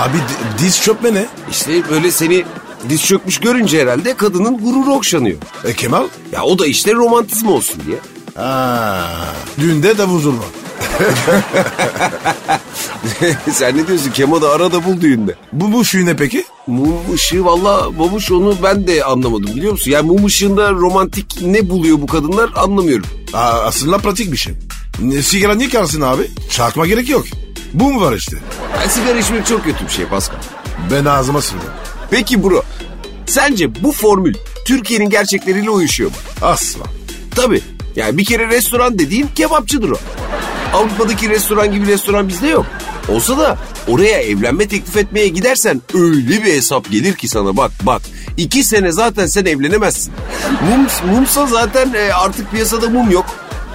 Abi 0.00 0.16
di- 0.18 0.62
diz 0.64 0.82
çökme 0.82 1.14
ne? 1.14 1.26
İşte 1.50 1.90
böyle 1.90 2.10
seni 2.10 2.44
diz 2.88 3.04
çökmüş 3.06 3.38
görünce 3.40 3.82
herhalde 3.82 4.14
kadının 4.16 4.58
gururu 4.58 4.92
okşanıyor. 4.94 5.38
E 5.64 5.72
Kemal? 5.74 6.04
Ya 6.32 6.42
o 6.42 6.58
da 6.58 6.66
işte 6.66 6.94
romantizm 6.94 7.48
olsun 7.48 7.82
diye. 7.86 7.98
Aa, 8.46 9.02
düğünde 9.60 9.98
davul 9.98 10.20
zurna. 10.20 10.38
Sen 13.52 13.76
ne 13.76 13.86
diyorsun? 13.86 14.10
Kemo 14.10 14.42
da 14.42 14.50
arada 14.50 14.84
bul 14.84 15.00
düğünde. 15.00 15.34
Bu 15.52 15.72
bu 15.72 15.84
şu 15.84 16.06
ne 16.06 16.16
peki? 16.16 16.44
Mum 16.66 17.14
ışığı 17.14 17.44
valla 17.44 17.98
babuş 17.98 18.32
onu 18.32 18.56
ben 18.62 18.86
de 18.86 19.04
anlamadım 19.04 19.56
biliyor 19.56 19.72
musun? 19.72 19.90
Yani 19.90 20.06
mum 20.06 20.24
ışığında 20.24 20.72
romantik 20.72 21.42
ne 21.42 21.70
buluyor 21.70 22.00
bu 22.00 22.06
kadınlar 22.06 22.50
anlamıyorum. 22.56 23.06
Aa, 23.32 23.38
aslında 23.38 23.98
pratik 23.98 24.32
bir 24.32 24.36
şey. 24.36 24.54
Ne, 25.00 25.22
sigara 25.22 25.54
niye 25.54 25.68
kalsın 25.68 26.00
abi? 26.00 26.30
Çarpma 26.50 26.86
gerek 26.86 27.08
yok. 27.08 27.24
Bu 27.74 27.92
mu 27.92 28.00
var 28.00 28.12
işte? 28.12 28.36
Yani 28.80 28.90
sigara 28.90 29.18
içmek 29.18 29.46
çok 29.46 29.64
kötü 29.64 29.84
bir 29.84 29.90
şey 29.90 30.04
Pascal. 30.06 30.36
Ben 30.92 31.04
ağzıma 31.04 31.40
sürdüm. 31.42 31.68
Peki 32.10 32.42
bro, 32.44 32.62
sence 33.26 33.82
bu 33.82 33.92
formül 33.92 34.34
Türkiye'nin 34.66 35.10
gerçekleriyle 35.10 35.70
uyuşuyor 35.70 36.10
mu? 36.10 36.16
Asla. 36.42 36.84
Tabii. 37.36 37.60
Yani 37.96 38.18
bir 38.18 38.24
kere 38.24 38.48
restoran 38.48 38.98
dediğin 38.98 39.26
kebapçıdır 39.34 39.90
o. 39.90 39.96
Avrupa'daki 40.72 41.30
restoran 41.30 41.72
gibi 41.72 41.86
restoran 41.86 42.28
bizde 42.28 42.48
yok. 42.48 42.66
Olsa 43.08 43.38
da 43.38 43.58
oraya 43.88 44.20
evlenme 44.20 44.68
teklif 44.68 44.96
etmeye 44.96 45.28
gidersen 45.28 45.82
öyle 45.94 46.44
bir 46.44 46.52
hesap 46.52 46.90
gelir 46.90 47.14
ki 47.14 47.28
sana 47.28 47.56
bak 47.56 47.70
bak. 47.82 48.02
iki 48.36 48.64
sene 48.64 48.92
zaten 48.92 49.26
sen 49.26 49.44
evlenemezsin. 49.44 50.12
Mum, 50.70 51.14
mumsa 51.14 51.46
zaten 51.46 51.92
e, 51.94 52.12
artık 52.12 52.50
piyasada 52.50 52.88
mum 52.88 53.10
yok. 53.10 53.26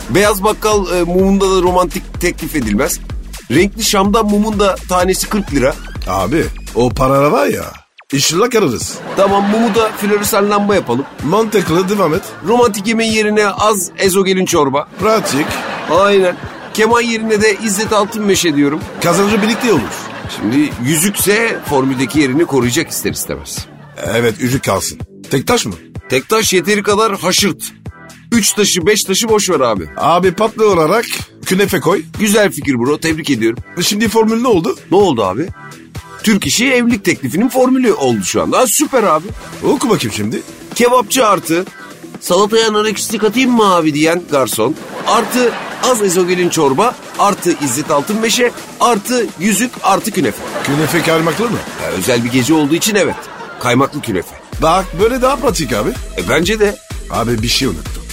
Beyaz 0.09 0.43
bakkal 0.43 0.97
e, 0.97 1.03
mumunda 1.03 1.55
da 1.55 1.61
romantik 1.61 2.21
teklif 2.21 2.55
edilmez. 2.55 2.99
Renkli 3.51 3.83
şamdan 3.83 4.25
mumun 4.25 4.59
da 4.59 4.75
tanesi 4.89 5.29
40 5.29 5.53
lira. 5.53 5.75
Abi 6.07 6.45
o 6.75 6.89
paralar 6.89 7.31
var 7.31 7.47
ya. 7.47 7.65
İnşallah 8.13 8.49
kararız. 8.49 8.95
Tamam 9.17 9.49
mumu 9.49 9.75
da 9.75 9.89
floresan 9.91 10.49
lamba 10.49 10.75
yapalım. 10.75 11.05
Mantıklı 11.23 11.89
devam 11.89 12.13
et. 12.13 12.21
Romantik 12.47 12.87
yemeğin 12.87 13.11
yerine 13.13 13.47
az 13.47 13.89
ezogelin 13.97 14.45
çorba. 14.45 14.87
Pratik. 14.99 15.45
Aynen. 15.99 16.35
Keman 16.75 17.01
yerine 17.01 17.41
de 17.41 17.57
İzzet 17.63 17.93
Altınmeşe 17.93 18.55
diyorum. 18.55 18.81
Kazancı 19.03 19.41
birlikte 19.41 19.73
olur. 19.73 19.81
Şimdi 20.35 20.69
yüzükse 20.85 21.59
formüldeki 21.69 22.19
yerini 22.19 22.45
koruyacak 22.45 22.89
ister 22.89 23.11
istemez. 23.11 23.65
Evet 24.05 24.35
yüzük 24.39 24.63
kalsın. 24.63 24.99
Tek 25.31 25.47
taş 25.47 25.65
mı? 25.65 25.73
Tek 26.09 26.29
taş 26.29 26.53
yeteri 26.53 26.83
kadar 26.83 27.19
haşırt. 27.19 27.63
Üç 28.31 28.53
taşı 28.53 28.85
beş 28.87 29.03
taşı 29.03 29.29
boş 29.29 29.49
ver 29.49 29.59
abi. 29.59 29.89
Abi 29.97 30.31
patlı 30.31 30.71
olarak 30.71 31.05
künefe 31.45 31.79
koy. 31.79 32.03
Güzel 32.19 32.51
fikir 32.51 32.79
bro 32.79 32.97
tebrik 32.97 33.29
ediyorum. 33.29 33.63
Şimdi 33.81 34.07
formül 34.07 34.41
ne 34.41 34.47
oldu? 34.47 34.77
Ne 34.91 34.97
oldu 34.97 35.23
abi? 35.23 35.47
Türk 36.23 36.47
işi 36.47 36.71
evlilik 36.71 37.05
teklifinin 37.05 37.49
formülü 37.49 37.93
oldu 37.93 38.23
şu 38.23 38.41
anda. 38.41 38.57
Ha, 38.57 38.67
süper 38.67 39.03
abi. 39.03 39.27
Oku 39.63 39.89
bakayım 39.89 40.13
şimdi. 40.15 40.41
Kebapçı 40.75 41.27
artı 41.27 41.65
salataya 42.19 42.73
nar 42.73 42.85
ekşisi 42.85 43.17
katayım 43.17 43.51
mı 43.51 43.75
abi 43.75 43.93
diyen 43.93 44.21
garson. 44.31 44.75
Artı 45.07 45.51
az 45.91 46.01
ezogelin 46.01 46.49
çorba 46.49 46.95
artı 47.19 47.53
İzzet 47.63 47.91
Altınmeşe 47.91 48.51
artı 48.79 49.25
yüzük 49.39 49.71
artı 49.83 50.11
künefe. 50.11 50.43
Künefe 50.63 51.01
kaymaklı 51.01 51.49
mı? 51.49 51.57
Ya, 51.83 51.89
özel 51.89 52.23
bir 52.23 52.31
gece 52.31 52.53
olduğu 52.53 52.75
için 52.75 52.95
evet. 52.95 53.15
Kaymaklı 53.59 54.01
künefe. 54.01 54.35
Bak 54.61 54.85
böyle 54.99 55.21
daha 55.21 55.35
pratik 55.35 55.73
abi. 55.73 55.89
E 55.89 56.29
bence 56.29 56.59
de. 56.59 56.75
Abi 57.11 57.41
bir 57.41 57.47
şey 57.47 57.67
unuttum. 57.67 58.03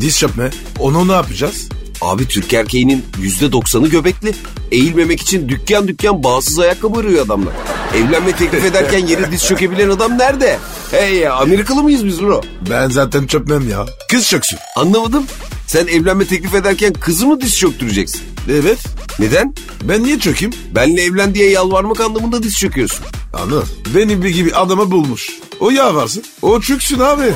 Diz 0.00 0.18
çökme. 0.18 0.50
Onu 0.78 1.08
ne 1.08 1.12
yapacağız? 1.12 1.68
Abi 2.00 2.28
Türk 2.28 2.52
erkeğinin 2.52 3.04
yüzde 3.20 3.52
doksanı 3.52 3.88
göbekli. 3.88 4.34
Eğilmemek 4.72 5.20
için 5.22 5.48
dükkan 5.48 5.88
dükkan 5.88 6.22
bağımsız 6.24 6.58
ayakkabı 6.58 7.00
arıyor 7.00 7.26
adamlar. 7.26 7.52
Evlenme 7.96 8.32
teklif 8.32 8.64
ederken 8.64 9.06
yere 9.06 9.32
diz 9.32 9.46
çökebilen 9.46 9.90
adam 9.90 10.18
nerede? 10.18 10.58
Hey 10.90 11.14
ya 11.14 11.34
Amerikalı 11.34 11.82
mıyız 11.82 12.04
biz 12.06 12.22
bro? 12.22 12.40
Ben 12.70 12.88
zaten 12.88 13.26
çökmem 13.26 13.68
ya. 13.68 13.86
Kız 14.10 14.28
çöksün. 14.28 14.58
Anlamadım. 14.76 15.24
Sen 15.66 15.86
evlenme 15.86 16.26
teklif 16.26 16.54
ederken 16.54 16.92
kızı 16.92 17.26
mı 17.26 17.40
diz 17.40 17.58
çöktüreceksin? 17.58 18.22
Evet. 18.50 18.78
Neden? 19.18 19.54
Ben 19.82 20.04
niye 20.04 20.18
çökeyim? 20.18 20.54
Benle 20.74 21.02
evlen 21.02 21.34
diye 21.34 21.50
yalvarmak 21.50 22.00
anlamında 22.00 22.42
diz 22.42 22.58
çöküyorsun. 22.58 23.06
Anıl. 23.34 23.64
Benim 23.94 24.22
bir 24.22 24.28
gibi 24.28 24.54
adamı 24.54 24.90
bulmuş. 24.90 25.30
O 25.60 25.70
ya 25.70 25.94
varsın. 25.94 26.24
O 26.42 26.60
çöksün 26.60 26.98
abi. 27.00 27.32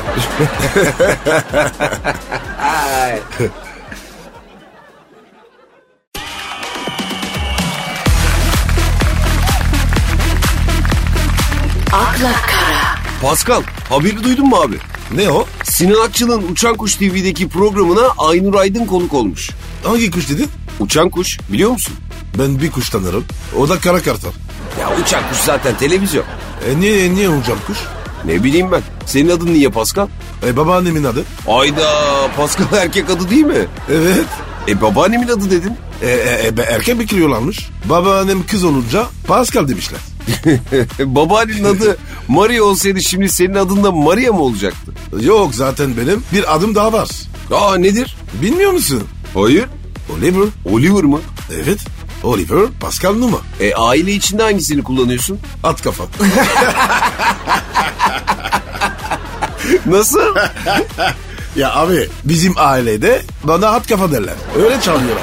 akla 11.92 12.32
kara, 12.32 12.98
Pascal 13.22 13.62
haberi 13.88 14.24
duydun 14.24 14.48
mu 14.48 14.56
abi? 14.56 14.76
Ne 15.14 15.30
o? 15.30 15.46
Sinan 15.64 16.00
Akçıl'ın 16.06 16.52
Uçan 16.52 16.76
Kuş 16.76 16.94
TV'deki 16.94 17.48
programına 17.48 18.08
Aynur 18.18 18.54
Aydın 18.54 18.86
konuk 18.86 19.14
olmuş. 19.14 19.50
Hangi 19.84 20.10
kuş 20.10 20.28
dedin? 20.30 20.48
Uçan 20.80 21.10
Kuş 21.10 21.38
biliyor 21.52 21.70
musun? 21.70 21.94
Ben 22.38 22.60
bir 22.60 22.70
kuş 22.70 22.90
tanırım. 22.90 23.24
O 23.58 23.68
da 23.68 23.78
kara 23.78 24.02
kartal. 24.02 24.30
Ya 24.80 24.96
Uçan 25.00 25.28
Kuş 25.30 25.38
zaten 25.38 25.76
televizyon. 25.76 26.24
E 26.70 26.80
niye, 26.80 27.14
niye 27.14 27.28
hocam 27.28 27.58
kuş? 27.66 27.78
Ne 28.24 28.44
bileyim 28.44 28.72
ben. 28.72 28.82
Senin 29.06 29.30
adın 29.30 29.46
niye 29.54 29.68
Pascal? 29.68 30.08
E 30.46 30.56
babaannemin 30.56 31.04
adı. 31.04 31.24
Ayda 31.48 31.90
Pascal 32.36 32.72
erkek 32.72 33.10
adı 33.10 33.30
değil 33.30 33.44
mi? 33.44 33.66
Evet. 33.90 34.26
E 34.68 34.80
babaannemin 34.80 35.28
adı 35.28 35.50
dedin. 35.50 35.72
E, 36.02 36.10
e, 36.10 36.52
e, 36.58 36.62
erken 36.62 36.98
bekliyorlarmış. 37.00 37.68
Babaannem 37.84 38.46
kız 38.46 38.64
olunca 38.64 39.06
Pascal 39.26 39.68
demişler. 39.68 40.00
Babaannenin 41.00 41.64
adı 41.64 41.96
Maria 42.28 42.62
olsaydı 42.64 43.02
şimdi 43.02 43.28
senin 43.28 43.54
adın 43.54 43.84
da 43.84 43.92
Maria 43.92 44.32
mı 44.32 44.40
olacaktı? 44.40 44.92
Yok 45.20 45.54
zaten 45.54 45.96
benim 45.96 46.22
bir 46.32 46.54
adım 46.54 46.74
daha 46.74 46.92
var. 46.92 47.08
Aa 47.54 47.76
nedir? 47.76 48.16
Bilmiyor 48.42 48.72
musun? 48.72 49.02
Hayır. 49.34 49.66
Oliver. 50.16 50.48
Oliver 50.64 51.04
mı? 51.04 51.20
Evet. 51.54 51.78
Oliver 52.22 52.66
Pascal 52.80 53.14
Numa. 53.14 53.38
E 53.60 53.74
aile 53.74 54.12
içinde 54.12 54.42
hangisini 54.42 54.82
kullanıyorsun? 54.82 55.38
At 55.64 55.82
kafa. 55.82 56.04
Nasıl? 59.86 60.20
ya 61.56 61.74
abi 61.74 62.08
bizim 62.24 62.54
ailede 62.56 63.22
bana 63.44 63.68
at 63.68 63.88
kafa 63.88 64.12
derler. 64.12 64.34
Öyle 64.56 64.80
çalıyorlar. 64.80 65.22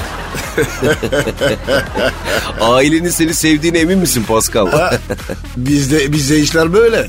Ailenin 2.62 3.10
seni 3.10 3.33
sevdiğine 3.33 3.79
emin 3.79 4.00
misin 4.00 4.24
Pascal? 4.27 4.98
Bizde 5.57 6.12
bizde 6.12 6.39
işler 6.39 6.74
böyle. 6.74 7.07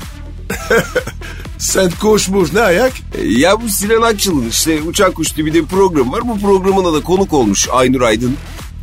Sen 1.57 1.91
koşmuş 2.01 2.53
ne 2.53 2.61
ayak? 2.61 2.93
E, 3.17 3.27
ya 3.27 3.61
bu 3.61 3.69
Sinan 3.69 4.01
Akçıl'ın 4.01 4.49
işte 4.49 4.81
Uçan 4.81 5.11
Kuş 5.11 5.31
TV'de 5.31 5.53
bir 5.53 5.65
program 5.65 6.11
var. 6.11 6.27
Bu 6.27 6.39
programına 6.39 6.93
da 6.93 7.01
konuk 7.01 7.33
olmuş 7.33 7.67
Aynur 7.71 8.01
Aydın. 8.01 8.37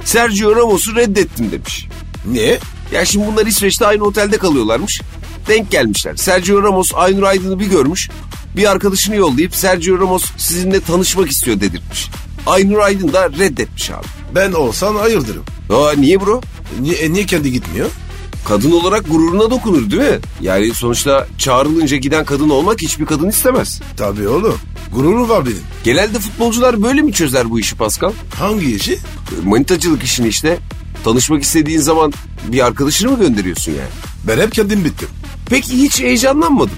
Sergio 0.05 0.57
Ramos'u 0.57 0.97
reddettim 0.97 1.53
demiş. 1.53 1.89
Ne? 2.33 2.59
Ya 2.93 3.05
şimdi 3.05 3.27
bunlar 3.27 3.47
İsveç'te 3.47 3.87
aynı 3.87 4.05
otelde 4.05 4.39
kalıyorlarmış. 4.39 5.01
Denk 5.49 5.71
gelmişler. 5.71 6.17
Sergio 6.17 6.63
Ramos 6.63 6.91
Aynur 6.95 7.23
Aydın'ı 7.23 7.61
bir 7.61 7.67
görmüş. 7.67 8.11
Bir 8.57 8.71
arkadaşını 8.71 9.17
yollayıp 9.17 9.55
Sergio 9.55 9.99
Ramos 9.99 10.25
sizinle 10.37 10.81
tanışmak 10.81 11.31
istiyor 11.31 11.61
dedirtmiş. 11.61 12.09
Aynur 12.47 12.79
Aydın 12.79 13.13
da 13.13 13.31
reddetmiş 13.31 13.91
abi. 13.91 14.07
Ben 14.35 14.53
olsan 14.53 14.95
hayırdırım. 14.95 15.43
Aa 15.71 15.93
niye 15.93 16.21
bro? 16.21 16.41
Niye, 16.81 16.95
e, 16.95 17.13
niye 17.13 17.27
kendi 17.27 17.53
gitmiyor? 17.53 17.91
Kadın 18.49 18.73
olarak 18.73 19.11
gururuna 19.11 19.51
dokunur 19.51 19.91
değil 19.91 20.03
mi? 20.03 20.19
Yani 20.41 20.75
sonuçta 20.75 21.27
çağrılınca 21.39 21.97
giden 21.97 22.25
kadın 22.25 22.49
olmak 22.49 22.83
hiçbir 22.83 23.07
kadın 23.07 23.29
istemez. 23.29 23.81
Tabii 23.97 24.29
oğlum. 24.29 24.59
Gururum 24.95 25.29
var 25.29 25.47
benim. 25.47 25.61
Genelde 25.85 26.19
futbolcular 26.19 26.83
böyle 26.83 27.03
mi 27.03 27.13
çözer 27.13 27.51
bu 27.51 27.61
işi 27.61 27.77
Pascal? 27.77 28.13
Hangi 28.39 28.75
işi? 28.77 28.99
Manitacılık 29.45 30.03
işini 30.03 30.29
işte. 30.29 30.59
Tanışmak 31.05 31.43
istediğin 31.43 31.81
zaman 31.81 32.13
bir 32.49 32.67
arkadaşını 32.67 33.11
mı 33.11 33.19
gönderiyorsun 33.19 33.73
yani? 33.73 33.91
Ben 34.29 34.39
hep 34.39 34.53
kendim 34.53 34.85
bittim. 34.85 35.09
Peki 35.51 35.83
hiç 35.83 36.01
heyecanlanmadın? 36.01 36.77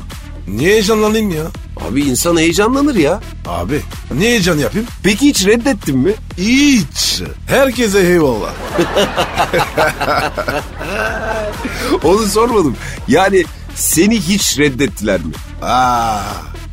Niye 0.49 0.71
heyecanlanayım 0.71 1.31
ya? 1.31 1.45
Abi 1.89 2.01
insan 2.03 2.37
heyecanlanır 2.37 2.95
ya. 2.95 3.21
Abi 3.47 3.81
niye 4.15 4.31
heyecan 4.31 4.59
yapayım? 4.59 4.87
Peki 5.03 5.27
hiç 5.29 5.47
reddettin 5.47 5.99
mi? 5.99 6.13
Hiç. 6.39 7.23
Herkese 7.47 8.01
eyvallah. 8.01 8.51
Onu 12.05 12.27
sormadım. 12.27 12.77
Yani 13.09 13.45
seni 13.75 14.21
hiç 14.21 14.59
reddettiler 14.59 15.21
mi? 15.21 15.33
Aa, 15.63 16.21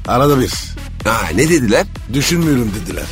arada 0.08 0.40
bir. 0.40 0.51
Ha 1.04 1.18
ne 1.36 1.50
dediler? 1.50 1.86
Düşünmüyorum 2.13 2.72
dediler. 2.82 3.04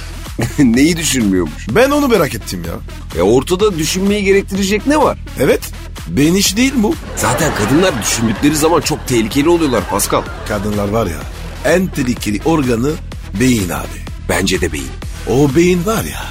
Neyi 0.76 0.98
düşünmüyormuş? 0.98 1.68
Ben 1.70 1.92
onu 1.92 2.08
merak 2.08 2.36
ettim 2.36 2.64
ya. 2.68 2.74
E 3.20 3.22
ortada 3.22 3.78
düşünmeyi 3.78 4.24
gerektirecek 4.24 4.88
ne 4.88 4.98
var? 4.98 5.18
Evet. 5.40 5.62
Beyin 6.10 6.36
iş 6.36 6.58
değil 6.58 6.74
bu. 6.76 6.96
Zaten 7.16 7.52
kadınlar 7.56 8.02
düşündükleri 8.04 8.56
zaman 8.56 8.82
çok 8.82 9.08
tehlikeli 9.08 9.50
oluyorlar 9.50 9.90
Pascal. 9.90 10.22
Kadınlar 10.48 10.88
var 10.90 11.06
ya 11.08 11.18
en 11.66 11.88
tehlikeli 11.88 12.42
organı 12.46 12.92
beyin 13.40 13.70
abi. 13.70 14.00
Bence 14.30 14.62
de 14.62 14.72
beyin. 14.74 14.88
O 15.30 15.56
beyin 15.56 15.86
var 15.86 16.04
ya 16.04 16.24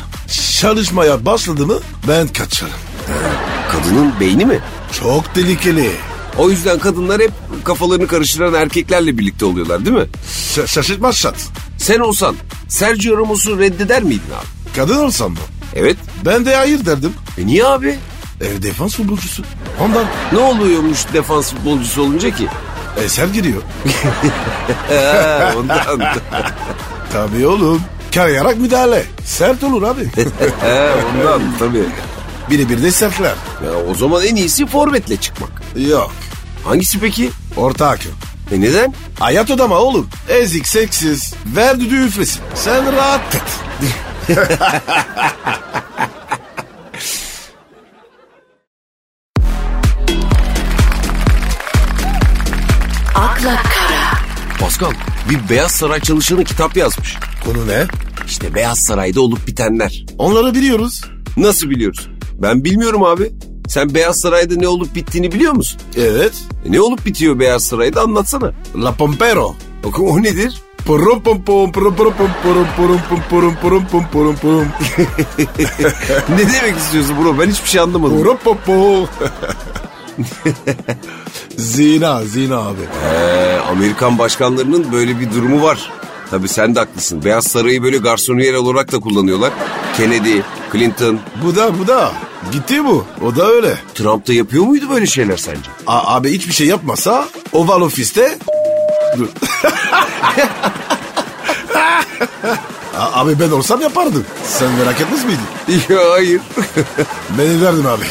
çalışmaya 0.60 1.24
başladı 1.26 1.66
mı 1.66 1.78
ben 2.08 2.28
kaçarım. 2.28 2.72
Kadının 3.72 4.12
beyni 4.20 4.44
mi? 4.44 4.58
Çok 5.00 5.34
tehlikeli. 5.34 5.90
O 6.38 6.50
yüzden 6.50 6.78
kadınlar 6.78 7.20
hep 7.20 7.30
kafalarını 7.64 8.06
karıştıran 8.06 8.54
erkeklerle 8.54 9.18
birlikte 9.18 9.44
oluyorlar 9.44 9.84
değil 9.84 9.96
mi? 9.96 10.06
Ş- 10.54 10.66
şaşırtmaz 10.66 11.16
şat. 11.16 11.34
Sen 11.78 11.98
olsan 11.98 12.36
Sergio 12.68 13.16
Ramos'u 13.18 13.58
reddeder 13.58 14.02
miydin 14.02 14.30
abi? 14.38 14.76
Kadın 14.76 14.96
olsam 14.98 15.32
mı? 15.32 15.38
Evet. 15.74 15.96
Ben 16.24 16.44
de 16.44 16.56
hayır 16.56 16.86
derdim. 16.86 17.12
E 17.38 17.46
niye 17.46 17.64
abi? 17.66 17.98
Ev 18.40 18.62
defans 18.62 18.94
futbolcusu. 18.96 19.42
Ondan 19.80 20.04
Ne 20.32 20.38
oluyormuş 20.38 20.98
defans 21.12 21.50
futbolcusu 21.50 22.02
olunca 22.02 22.30
ki? 22.30 22.48
eser 23.04 23.26
giriyor. 23.26 23.62
Ondan. 25.56 26.00
Tabii 27.12 27.46
oğlum. 27.46 27.82
Karayarak 28.14 28.56
müdahale. 28.58 29.04
Sert 29.24 29.64
olur 29.64 29.82
abi. 29.82 30.00
Ondan 31.16 31.42
tabii. 31.58 31.84
Biri 32.50 32.68
bir 32.68 32.82
de 32.82 32.92
sertler. 32.92 33.34
Ya, 33.64 33.70
o 33.90 33.94
zaman 33.94 34.26
en 34.26 34.36
iyisi 34.36 34.66
forvetle 34.66 35.16
çıkmak. 35.16 35.50
Yok. 35.76 36.12
Hangisi 36.64 37.00
peki? 37.00 37.30
Orta 37.56 37.88
hakem. 37.88 38.12
E 38.52 38.60
neden? 38.60 38.94
Hayat 39.18 39.50
odama 39.50 39.76
oğlum. 39.78 40.08
Ezik 40.28 40.66
seksiz. 40.68 41.34
Ver 41.56 41.80
düdüğü 41.80 42.06
üflesin. 42.06 42.40
Sen 42.54 42.92
rahat 42.96 43.34
et. 43.34 43.42
Pascal 54.78 54.94
bir 55.30 55.48
Beyaz 55.48 55.70
Saray 55.70 56.00
çalışanı 56.00 56.44
kitap 56.44 56.76
yazmış. 56.76 57.16
Konu 57.44 57.66
ne? 57.68 57.86
İşte 58.26 58.54
Beyaz 58.54 58.78
Saray'da 58.78 59.20
olup 59.20 59.46
bitenler. 59.46 60.04
Onları 60.18 60.54
biliyoruz. 60.54 61.02
Nasıl 61.36 61.70
biliyoruz? 61.70 62.08
Ben 62.34 62.64
bilmiyorum 62.64 63.02
abi. 63.02 63.32
Sen 63.68 63.94
Beyaz 63.94 64.20
Saray'da 64.20 64.54
ne 64.54 64.68
olup 64.68 64.94
bittiğini 64.94 65.32
biliyor 65.32 65.52
musun? 65.52 65.80
Evet. 65.96 66.32
E 66.66 66.72
ne 66.72 66.80
olup 66.80 67.06
bitiyor 67.06 67.38
Beyaz 67.38 67.64
Saray'da 67.64 68.02
anlatsana. 68.02 68.52
La 68.76 68.92
Pompero. 68.92 69.54
O, 69.84 69.88
o 69.88 70.22
nedir? 70.22 70.62
Purum 70.86 71.22
pum 71.22 71.44
pum 71.44 71.72
purum 71.72 71.96
purum 71.96 72.12
pum 72.12 72.30
purum 72.42 72.66
purum 72.76 73.00
pum 73.08 73.20
purum 73.30 73.56
purum 73.56 73.86
pum 73.86 74.06
purum 74.12 74.36
purum. 74.36 74.68
ne 76.28 76.52
demek 76.52 76.78
istiyorsun 76.78 77.16
bro? 77.24 77.38
Ben 77.38 77.50
hiçbir 77.50 77.68
şey 77.68 77.80
anlamadım. 77.80 78.18
Purum 78.18 78.36
pum 78.36 78.58
pum. 78.66 79.08
zina, 81.56 82.24
zina 82.24 82.56
abi. 82.58 82.80
Ee, 83.04 83.58
Amerikan 83.70 84.18
başkanlarının 84.18 84.92
böyle 84.92 85.20
bir 85.20 85.30
durumu 85.32 85.62
var. 85.62 85.92
Tabii 86.30 86.48
sen 86.48 86.74
de 86.74 86.78
haklısın. 86.78 87.24
Beyaz 87.24 87.46
Saray'ı 87.46 87.82
böyle 87.82 87.98
garsoniyer 87.98 88.54
olarak 88.54 88.92
da 88.92 89.00
kullanıyorlar. 89.00 89.52
Kennedy, 89.96 90.38
Clinton, 90.72 91.20
Bu 91.44 91.56
da 91.56 91.78
bu 91.78 91.86
da. 91.86 92.12
Gitti 92.52 92.84
bu. 92.84 93.04
O 93.24 93.36
da 93.36 93.46
öyle. 93.46 93.78
Trump 93.94 94.28
da 94.28 94.32
yapıyor 94.32 94.64
muydu 94.64 94.84
böyle 94.90 95.06
şeyler 95.06 95.36
sence? 95.36 95.60
A- 95.86 96.14
abi 96.16 96.32
hiçbir 96.32 96.52
şey 96.52 96.66
yapmasa 96.66 97.28
Oval 97.52 97.80
Ofis'te... 97.80 98.38
Dur. 99.18 99.28
A- 102.98 103.20
abi 103.20 103.40
ben 103.40 103.50
olsam 103.50 103.80
yapardım. 103.80 104.24
Sen 104.44 104.72
merak 104.72 105.00
etmez 105.00 105.24
miydin? 105.24 105.44
ya 105.94 106.10
hayır. 106.12 106.40
Ben 107.38 107.44
ederdim 107.46 107.86
abi. 107.86 108.04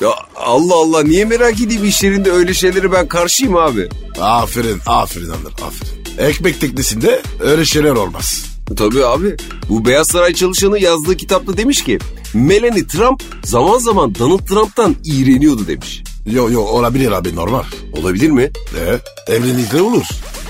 Ya 0.00 0.10
Allah 0.36 0.74
Allah 0.74 1.02
niye 1.02 1.24
merak 1.24 1.60
edeyim 1.60 1.84
iş 1.84 2.02
yerinde 2.02 2.30
öyle 2.30 2.54
şeyleri 2.54 2.92
ben 2.92 3.08
karşıyım 3.08 3.56
abi. 3.56 3.88
aferin, 4.20 4.80
aferin 4.86 5.30
Anlar, 5.30 5.52
aferin. 5.66 5.92
Ekmek 6.28 6.60
teknesinde 6.60 7.22
öyle 7.40 7.64
şeyler 7.64 7.90
olmaz. 7.90 8.44
Tabii 8.76 9.04
abi. 9.04 9.36
Bu 9.68 9.84
Beyaz 9.84 10.08
Saray 10.08 10.34
çalışanı 10.34 10.78
yazdığı 10.78 11.16
kitapta 11.16 11.56
demiş 11.56 11.84
ki 11.84 11.98
Melanie 12.34 12.86
Trump 12.86 13.22
zaman 13.44 13.78
zaman 13.78 14.14
Donald 14.14 14.46
Trump'tan 14.46 14.96
iğreniyordu 15.04 15.66
demiş. 15.66 16.02
Yo 16.26 16.50
yo 16.50 16.60
olabilir 16.60 17.12
abi 17.12 17.36
normal. 17.36 17.62
Olabilir 17.92 18.30
mi? 18.30 18.50
E, 18.78 19.32
evlilikte 19.32 19.82
olur. 19.82 20.04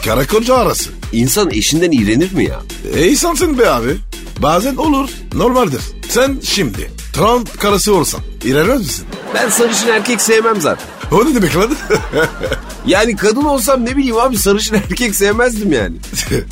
Karı 0.05 0.27
koca 0.27 0.55
arası. 0.55 0.91
İnsan 1.13 1.51
eşinden 1.51 1.91
iğrenir 1.91 2.33
mi 2.33 2.45
ya? 2.45 2.61
E 2.97 3.09
insansın 3.09 3.59
be 3.59 3.71
abi. 3.71 3.97
Bazen 4.39 4.77
olur, 4.77 5.09
normaldir. 5.35 5.81
Sen 6.09 6.41
şimdi 6.45 6.91
Trump 7.13 7.61
karısı 7.61 7.95
olsan, 7.95 8.21
ilerler 8.45 8.77
misin? 8.77 9.07
Ben 9.35 9.49
sarışın 9.49 9.89
erkek 9.89 10.21
sevmem 10.21 10.61
zaten. 10.61 10.87
O 11.13 11.25
ne 11.25 11.35
demek 11.35 11.57
lan? 11.57 11.77
Yani 12.87 13.17
kadın 13.17 13.45
olsam 13.45 13.85
ne 13.85 13.97
bileyim 13.97 14.17
abi 14.17 14.39
sarışın 14.39 14.75
erkek 14.75 15.15
sevmezdim 15.17 15.73
yani. 15.73 15.97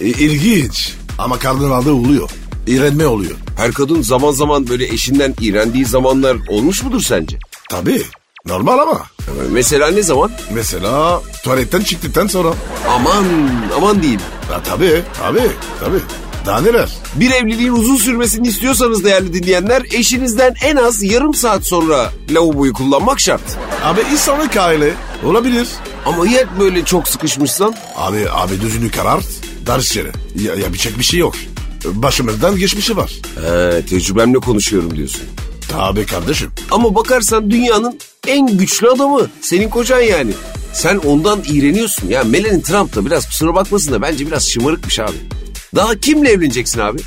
E, 0.00 0.06
İlginç. 0.06 0.94
Ama 1.18 1.38
kardinalda 1.38 1.94
oluyor. 1.94 2.30
İğrenme 2.66 3.06
oluyor. 3.06 3.36
Her 3.56 3.72
kadın 3.72 4.02
zaman 4.02 4.32
zaman 4.32 4.68
böyle 4.68 4.84
eşinden 4.84 5.34
iğrendiği 5.40 5.84
zamanlar 5.84 6.36
olmuş 6.48 6.82
mudur 6.82 7.00
sence? 7.00 7.38
Tabii. 7.70 8.02
Normal 8.46 8.78
ama. 8.78 9.02
Mesela 9.50 9.90
ne 9.90 10.02
zaman? 10.02 10.30
Mesela 10.52 11.20
tuvaletten 11.44 11.80
çıktıktan 11.80 12.26
sonra. 12.26 12.48
Aman 12.88 13.24
aman 13.76 14.02
diyeyim. 14.02 14.20
Ha, 14.50 14.60
tabii, 14.64 15.02
tabii, 15.22 15.50
tabii. 15.80 16.00
Daha 16.46 16.60
neler? 16.60 16.88
Bir 17.14 17.30
evliliğin 17.30 17.72
uzun 17.72 17.96
sürmesini 17.96 18.48
istiyorsanız 18.48 19.04
değerli 19.04 19.32
dinleyenler 19.32 19.82
eşinizden 19.92 20.54
en 20.64 20.76
az 20.76 21.02
yarım 21.02 21.34
saat 21.34 21.66
sonra 21.66 22.12
lavaboyu 22.30 22.72
kullanmak 22.72 23.20
şart. 23.20 23.40
Abi 23.84 24.00
insanlık 24.12 24.56
aile. 24.56 24.94
Olabilir. 25.24 25.68
Ama 26.06 26.28
ya 26.28 26.44
böyle 26.60 26.84
çok 26.84 27.08
sıkışmışsan? 27.08 27.74
Abi, 27.96 28.26
abi 28.30 28.60
düzünü 28.60 28.90
karart. 28.90 29.26
Ders 29.66 29.96
yere. 29.96 30.12
Ya, 30.34 30.54
yapacak 30.54 30.98
bir 30.98 31.04
şey 31.04 31.20
yok. 31.20 31.34
Başımızdan 31.84 32.56
geçmişi 32.56 32.96
var. 32.96 33.12
He, 33.34 33.86
tecrübemle 33.86 34.38
konuşuyorum 34.38 34.96
diyorsun. 34.96 35.22
Tabii 35.68 36.06
kardeşim. 36.06 36.50
Ama 36.70 36.94
bakarsan 36.94 37.50
dünyanın 37.50 37.98
en 38.26 38.46
güçlü 38.58 38.88
adamı 38.88 39.30
senin 39.40 39.68
kocan 39.68 40.00
yani. 40.00 40.30
Sen 40.72 40.96
ondan 40.96 41.42
iğreniyorsun. 41.48 42.08
Ya 42.08 42.24
Melanie 42.24 42.62
Trump 42.62 42.96
da 42.96 43.06
biraz 43.06 43.26
kusura 43.26 43.54
bakmasın 43.54 43.92
da 43.92 44.02
bence 44.02 44.26
biraz 44.26 44.48
şımarıkmış 44.50 45.00
abi. 45.00 45.16
Daha 45.74 45.94
kimle 46.00 46.30
evleneceksin 46.30 46.80
abi? 46.80 46.98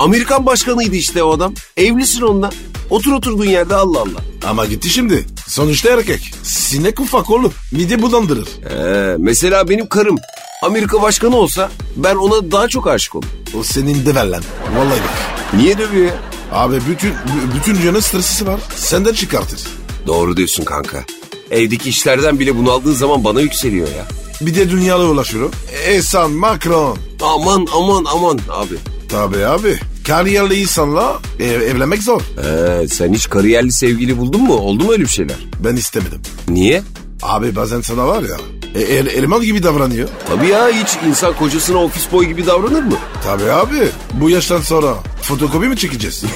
Amerikan 0.00 0.46
başkanıydı 0.46 0.96
işte 0.96 1.22
o 1.22 1.32
adam. 1.32 1.54
Evlisin 1.76 2.20
onunla. 2.22 2.50
Otur 2.90 3.12
oturduğun 3.12 3.44
yerde 3.44 3.74
Allah 3.74 4.00
Allah. 4.00 4.20
Ama 4.46 4.66
gitti 4.66 4.88
şimdi. 4.90 5.26
Sonuçta 5.48 5.90
erkek. 5.90 6.34
Sinek 6.42 7.00
ufak 7.00 7.30
oğlum. 7.30 7.52
Mide 7.72 8.02
bulandırır. 8.02 8.48
Ee, 8.70 9.16
mesela 9.18 9.68
benim 9.68 9.88
karım 9.88 10.16
Amerika 10.62 11.02
başkanı 11.02 11.36
olsa 11.36 11.70
ben 11.96 12.14
ona 12.14 12.52
daha 12.52 12.68
çok 12.68 12.86
aşık 12.88 13.14
olurum. 13.14 13.30
O 13.58 13.62
senin 13.62 14.06
dever 14.06 14.24
lan. 14.26 14.42
Vallahi 14.76 15.00
bak. 15.00 15.54
Niye 15.56 15.78
dövüyor 15.78 16.06
ya? 16.06 16.14
Abi 16.52 16.76
bütün 16.90 17.12
bütün 17.56 17.82
dünyanın 17.82 18.00
stresi 18.00 18.46
var. 18.46 18.60
Senden 18.76 19.12
çıkartır. 19.12 19.60
Doğru 20.06 20.36
diyorsun 20.36 20.64
kanka. 20.64 21.04
Evdeki 21.50 21.88
işlerden 21.88 22.38
bile 22.38 22.56
bunu 22.56 22.70
aldığın 22.70 22.92
zaman 22.92 23.24
bana 23.24 23.40
yükseliyor 23.40 23.88
ya. 23.88 24.06
Bir 24.40 24.54
de 24.54 24.70
dünyayla 24.70 25.04
ulaşıyor. 25.06 25.50
Esan, 25.86 26.30
Macron. 26.32 26.98
Aman 27.22 27.66
aman 27.76 28.04
aman 28.14 28.38
abi. 28.50 28.74
Tabii 29.08 29.46
abi. 29.46 29.78
Kariyerli 30.06 30.54
insanla 30.60 31.18
ev- 31.40 31.60
evlenmek 31.60 32.02
zor. 32.02 32.20
Ee, 32.20 32.88
sen 32.88 33.14
hiç 33.14 33.28
kariyerli 33.28 33.72
sevgili 33.72 34.18
buldun 34.18 34.40
mu? 34.42 34.54
Oldu 34.54 34.84
mu 34.84 34.92
öyle 34.92 35.02
bir 35.02 35.08
şeyler? 35.08 35.36
Ben 35.64 35.76
istemedim. 35.76 36.20
Niye? 36.48 36.82
Abi 37.22 37.56
bazen 37.56 37.80
sana 37.80 38.06
var 38.08 38.22
ya 38.22 38.36
e, 38.74 38.80
el- 38.82 39.06
eleman 39.06 39.42
gibi 39.42 39.62
davranıyor. 39.62 40.08
Tabii 40.28 40.48
ya 40.48 40.68
hiç 40.68 40.96
insan 41.08 41.32
kocasına 41.36 41.78
ofis 41.78 42.12
boy 42.12 42.26
gibi 42.26 42.46
davranır 42.46 42.82
mı? 42.82 42.96
Tabii 43.24 43.50
abi. 43.52 43.88
Bu 44.12 44.30
yaştan 44.30 44.60
sonra 44.60 44.94
fotokopi 45.22 45.68
mi 45.68 45.76
çekeceğiz? 45.76 46.24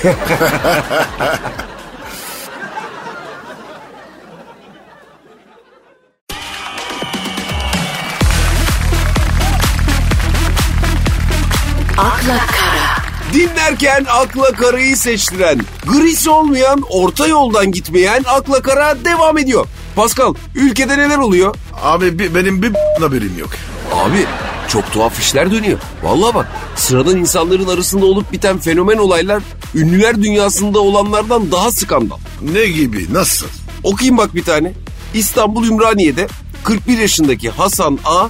akla 12.35 12.47
kara, 12.47 12.99
Dinlerken 13.35 14.05
akla 14.09 14.53
karayı 14.53 14.97
seçtiren, 14.97 15.61
grisi 15.87 16.31
olmayan, 16.31 16.83
orta 16.91 17.27
yoldan 17.27 17.73
gitmeyen 17.73 18.25
akla 18.27 18.63
kara 18.63 19.05
devam 19.05 19.39
ediyor. 19.39 19.67
Pascal, 19.97 20.35
ülkede 20.55 20.99
neler 20.99 21.19
oluyor? 21.19 21.55
abi 21.83 22.19
bi- 22.19 22.35
benim 22.35 22.63
bir 22.63 22.73
haberim 23.01 23.33
yok. 23.39 23.51
Abi 23.95 24.27
çok 24.69 24.93
tuhaf 24.93 25.21
işler 25.21 25.51
dönüyor. 25.51 25.79
Vallahi 26.03 26.35
bak 26.35 26.49
sıradan 26.77 27.17
insanların 27.17 27.69
arasında 27.69 28.07
olup 28.07 28.33
biten 28.33 28.59
fenomen 28.59 28.97
olaylar 28.99 29.43
ünlüler 29.75 30.23
dünyasında 30.23 30.79
olanlardan 30.81 31.53
daha 31.53 31.73
skandal. 31.73 32.17
Ne 32.43 32.67
gibi? 32.67 33.15
Nasıl? 33.15 33.47
Okuyayım 33.83 34.17
bak 34.17 34.35
bir 34.35 34.45
tane. 34.45 34.73
İstanbul 35.15 35.67
Ümraniye'de 35.67 36.29
41 36.65 36.99
yaşındaki 36.99 37.51
Hasan 37.51 37.99
A 38.05 38.29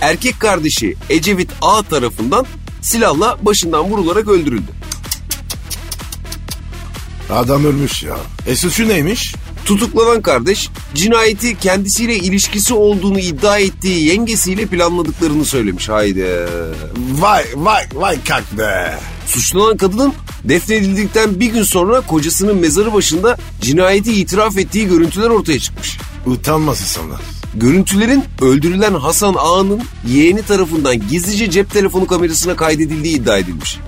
erkek 0.00 0.40
kardeşi 0.40 0.96
Ecevit 1.10 1.50
A 1.62 1.82
tarafından 1.82 2.46
silahla 2.82 3.38
başından 3.42 3.84
vurularak 3.84 4.28
öldürüldü. 4.28 4.72
Adam 7.30 7.64
ölmüş 7.64 8.02
ya. 8.02 8.16
E 8.46 8.56
suçu 8.56 8.88
neymiş? 8.88 9.34
Tutuklanan 9.64 10.22
kardeş 10.22 10.68
cinayeti 10.94 11.58
kendisiyle 11.58 12.16
ilişkisi 12.16 12.74
olduğunu 12.74 13.18
iddia 13.18 13.58
ettiği 13.58 14.08
yengesiyle 14.08 14.66
planladıklarını 14.66 15.44
söylemiş. 15.44 15.88
Haydi. 15.88 16.46
Vay 17.12 17.44
vay 17.54 17.84
vay 17.94 18.24
kalk 18.24 18.58
be. 18.58 18.98
Suçlanan 19.26 19.76
kadının 19.76 20.12
defnedildikten 20.44 21.40
bir 21.40 21.46
gün 21.46 21.62
sonra 21.62 22.00
kocasının 22.00 22.56
mezarı 22.56 22.92
başında 22.92 23.38
cinayeti 23.60 24.12
itiraf 24.12 24.58
ettiği 24.58 24.88
görüntüler 24.88 25.30
ortaya 25.30 25.58
çıkmış. 25.58 25.98
Utanmaz 26.26 26.80
insanlar. 26.80 27.20
Görüntülerin 27.54 28.24
öldürülen 28.40 28.94
Hasan 28.94 29.34
Ağa'nın 29.38 29.82
yeğeni 30.08 30.42
tarafından 30.42 31.08
gizlice 31.08 31.50
cep 31.50 31.70
telefonu 31.70 32.06
kamerasına 32.06 32.56
kaydedildiği 32.56 33.16
iddia 33.16 33.38
edilmiş. 33.38 33.78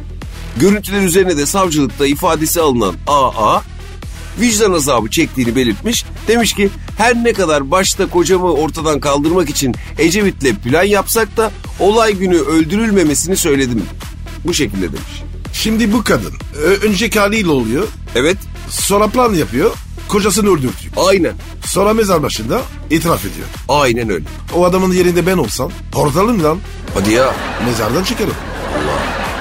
Görüntüler 0.56 1.02
üzerine 1.02 1.36
de 1.36 1.46
savcılıkta 1.46 2.06
ifadesi 2.06 2.60
alınan 2.60 2.94
AA 3.06 3.62
vicdan 4.40 4.72
azabı 4.72 5.10
çektiğini 5.10 5.56
belirtmiş. 5.56 6.04
Demiş 6.28 6.54
ki 6.54 6.70
her 6.98 7.14
ne 7.24 7.32
kadar 7.32 7.70
başta 7.70 8.06
kocamı 8.06 8.52
ortadan 8.52 9.00
kaldırmak 9.00 9.50
için 9.50 9.74
Ecevit'le 9.98 10.62
plan 10.64 10.84
yapsak 10.84 11.36
da 11.36 11.50
olay 11.80 12.14
günü 12.14 12.36
öldürülmemesini 12.36 13.36
söyledim. 13.36 13.82
Bu 14.44 14.54
şekilde 14.54 14.82
demiş. 14.82 15.22
Şimdi 15.52 15.92
bu 15.92 16.04
kadın 16.04 16.32
önceki 16.82 17.20
haliyle 17.20 17.50
oluyor. 17.50 17.88
Evet 18.14 18.38
Sonra 18.70 19.08
plan 19.08 19.34
yapıyor. 19.34 19.70
Kocasını 20.08 20.48
öldürtüyor. 20.50 20.92
aynen 21.08 21.32
Sonra 21.66 21.94
mezar 21.94 22.22
başında 22.22 22.60
itiraf 22.90 23.20
ediyor. 23.20 23.46
aynen 23.68 24.10
öyle. 24.10 24.24
O 24.54 24.64
adamın 24.64 24.92
yerinde 24.92 25.26
ben 25.26 25.36
olsam 25.38 25.70
portalım 25.92 26.44
lan. 26.44 26.58
Hadi 26.94 27.12
ya 27.12 27.34
Mezardan 27.66 28.04
çıkarım. 28.04 28.34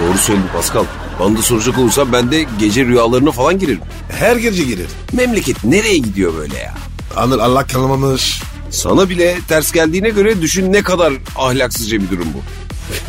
doğru 0.02 0.18
söyledin 0.18 0.48
Pascal. 0.54 0.84
Bana 1.20 1.38
da 1.38 1.42
soracak 1.42 1.78
olursan 1.78 2.14
ben 2.14 2.32
de 2.32 2.46
gece 2.60 2.86
rüyalarına 2.86 3.32
falan 3.32 3.60
girerim. 3.60 3.80
Her 4.12 4.36
gece 4.36 4.64
girer. 4.64 4.86
Memleket 5.14 5.64
nereye 5.64 5.98
gidiyor 5.98 6.34
böyle 6.38 6.58
ya? 6.58 6.74
Anıl 7.16 7.40
Allah 7.40 7.68
kalmamış. 7.68 8.42
Sana 8.72 9.10
bile 9.10 9.38
ters 9.48 9.72
geldiğine 9.72 10.10
göre 10.10 10.42
düşün 10.42 10.74
ne 10.74 10.84
kadar 10.84 11.14
ahlaksızca 11.36 11.98
bir 12.02 12.10
durum 12.10 12.28
bu. 12.34 12.40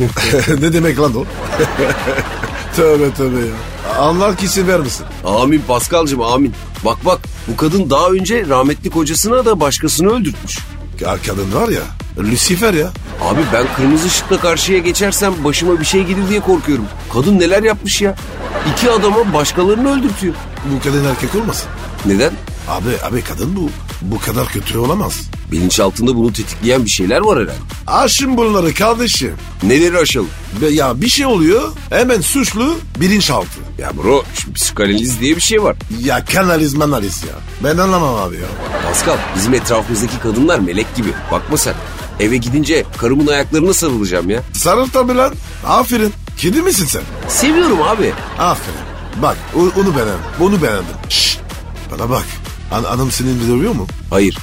ne 0.61 0.73
demek 0.73 0.99
lan 0.99 1.15
o? 1.17 1.25
tövbe 2.75 3.13
tövbe 3.13 3.39
ya. 3.39 3.53
Allah 3.99 4.35
kişi 4.35 4.67
vermesin. 4.67 5.05
Amin 5.25 5.61
Paskal'cığım 5.67 6.21
amin. 6.21 6.53
Bak 6.85 6.97
bak 7.05 7.19
bu 7.47 7.57
kadın 7.57 7.89
daha 7.89 8.09
önce 8.09 8.45
rahmetli 8.49 8.89
kocasına 8.89 9.45
da 9.45 9.59
başkasını 9.59 10.09
öldürtmüş. 10.11 10.57
Ya 10.99 11.17
kadın 11.27 11.53
var 11.53 11.69
ya. 11.69 11.81
Lucifer 12.19 12.73
ya. 12.73 12.87
Abi 13.23 13.39
ben 13.53 13.65
kırmızı 13.75 14.07
ışıkla 14.07 14.39
karşıya 14.39 14.79
geçersem 14.79 15.33
başıma 15.43 15.79
bir 15.79 15.85
şey 15.85 16.03
gelir 16.03 16.29
diye 16.29 16.39
korkuyorum. 16.39 16.85
Kadın 17.13 17.39
neler 17.39 17.63
yapmış 17.63 18.01
ya? 18.01 18.15
İki 18.73 18.91
adama 18.91 19.33
başkalarını 19.33 19.99
öldürtüyor. 19.99 20.33
Bu 20.75 20.83
kadın 20.83 21.05
erkek 21.05 21.35
olmasın. 21.35 21.67
Neden? 22.05 22.31
Abi 22.69 22.89
abi 23.03 23.21
kadın 23.21 23.55
bu. 23.55 23.69
Bu 24.01 24.19
kadar 24.19 24.47
kötü 24.47 24.77
olamaz. 24.77 25.21
Bilinçaltında 25.51 26.15
bunu 26.15 26.33
tetikleyen 26.33 26.85
bir 26.85 26.89
şeyler 26.89 27.21
var 27.21 27.35
herhalde. 27.39 27.57
Aşın 27.87 28.37
bunları 28.37 28.73
kardeşim. 28.73 29.33
Neleri 29.63 29.97
aşalım? 29.97 30.29
Be- 30.61 30.69
Ya 30.69 31.01
bir 31.01 31.07
şey 31.07 31.25
oluyor 31.25 31.71
hemen 31.89 32.21
suçlu 32.21 32.77
bilinçaltı. 32.99 33.59
Ya 33.77 33.91
bro 33.97 34.23
şimdi 34.41 34.53
psikanaliz 34.53 35.19
diye 35.19 35.35
bir 35.35 35.41
şey 35.41 35.63
var. 35.63 35.75
Ya 36.03 36.25
kanaliz 36.25 36.73
manaliz 36.73 37.23
ya. 37.23 37.33
Ben 37.63 37.77
anlamam 37.77 38.15
abi 38.15 38.35
ya. 38.35 38.47
Pascal 38.87 39.17
bizim 39.37 39.53
etrafımızdaki 39.53 40.19
kadınlar 40.19 40.59
melek 40.59 40.95
gibi. 40.95 41.09
Bakma 41.31 41.57
sen. 41.57 41.73
Eve 42.19 42.37
gidince 42.37 42.85
karımın 42.97 43.27
ayaklarına 43.27 43.73
sarılacağım 43.73 44.29
ya. 44.29 44.41
Sarıl 44.53 44.87
tabi 44.89 45.15
lan. 45.15 45.33
Aferin. 45.67 46.13
Kedi 46.37 46.61
misin 46.61 46.85
sen? 46.85 47.01
Seviyorum 47.27 47.81
abi. 47.81 48.13
Aferin. 48.39 48.79
Bak 49.21 49.37
o- 49.55 49.59
onu 49.81 49.95
beğendim. 49.95 50.15
Bunu 50.39 50.61
beğendim. 50.61 50.95
Şşt. 51.09 51.39
Bana 51.91 52.09
bak. 52.09 52.25
An 52.71 52.83
anım 52.83 53.11
senin 53.11 53.39
dövüyor 53.51 53.75
mu? 53.75 53.87
Hayır 54.09 54.37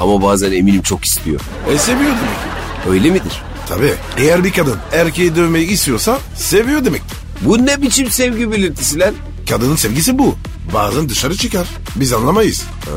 ama 0.00 0.22
bazen 0.22 0.52
eminim 0.52 0.82
çok 0.82 1.04
istiyor. 1.04 1.40
E 1.70 1.78
seviyor 1.78 2.10
demek 2.10 2.20
ki. 2.20 2.90
Öyle 2.90 3.10
midir? 3.10 3.42
Tabii. 3.68 3.94
Eğer 4.16 4.44
bir 4.44 4.52
kadın 4.52 4.76
erkeği 4.92 5.36
dövmeyi 5.36 5.66
istiyorsa 5.68 6.18
seviyor 6.36 6.84
demektir. 6.84 7.18
Bu 7.40 7.66
ne 7.66 7.82
biçim 7.82 8.10
sevgi 8.10 8.52
belirtisi 8.52 8.98
lan? 9.00 9.14
Kadının 9.50 9.76
sevgisi 9.76 10.18
bu. 10.18 10.34
Bazen 10.74 11.08
dışarı 11.08 11.36
çıkar. 11.36 11.66
Biz 11.96 12.12
anlamayız. 12.12 12.62
Ha, 12.62 12.90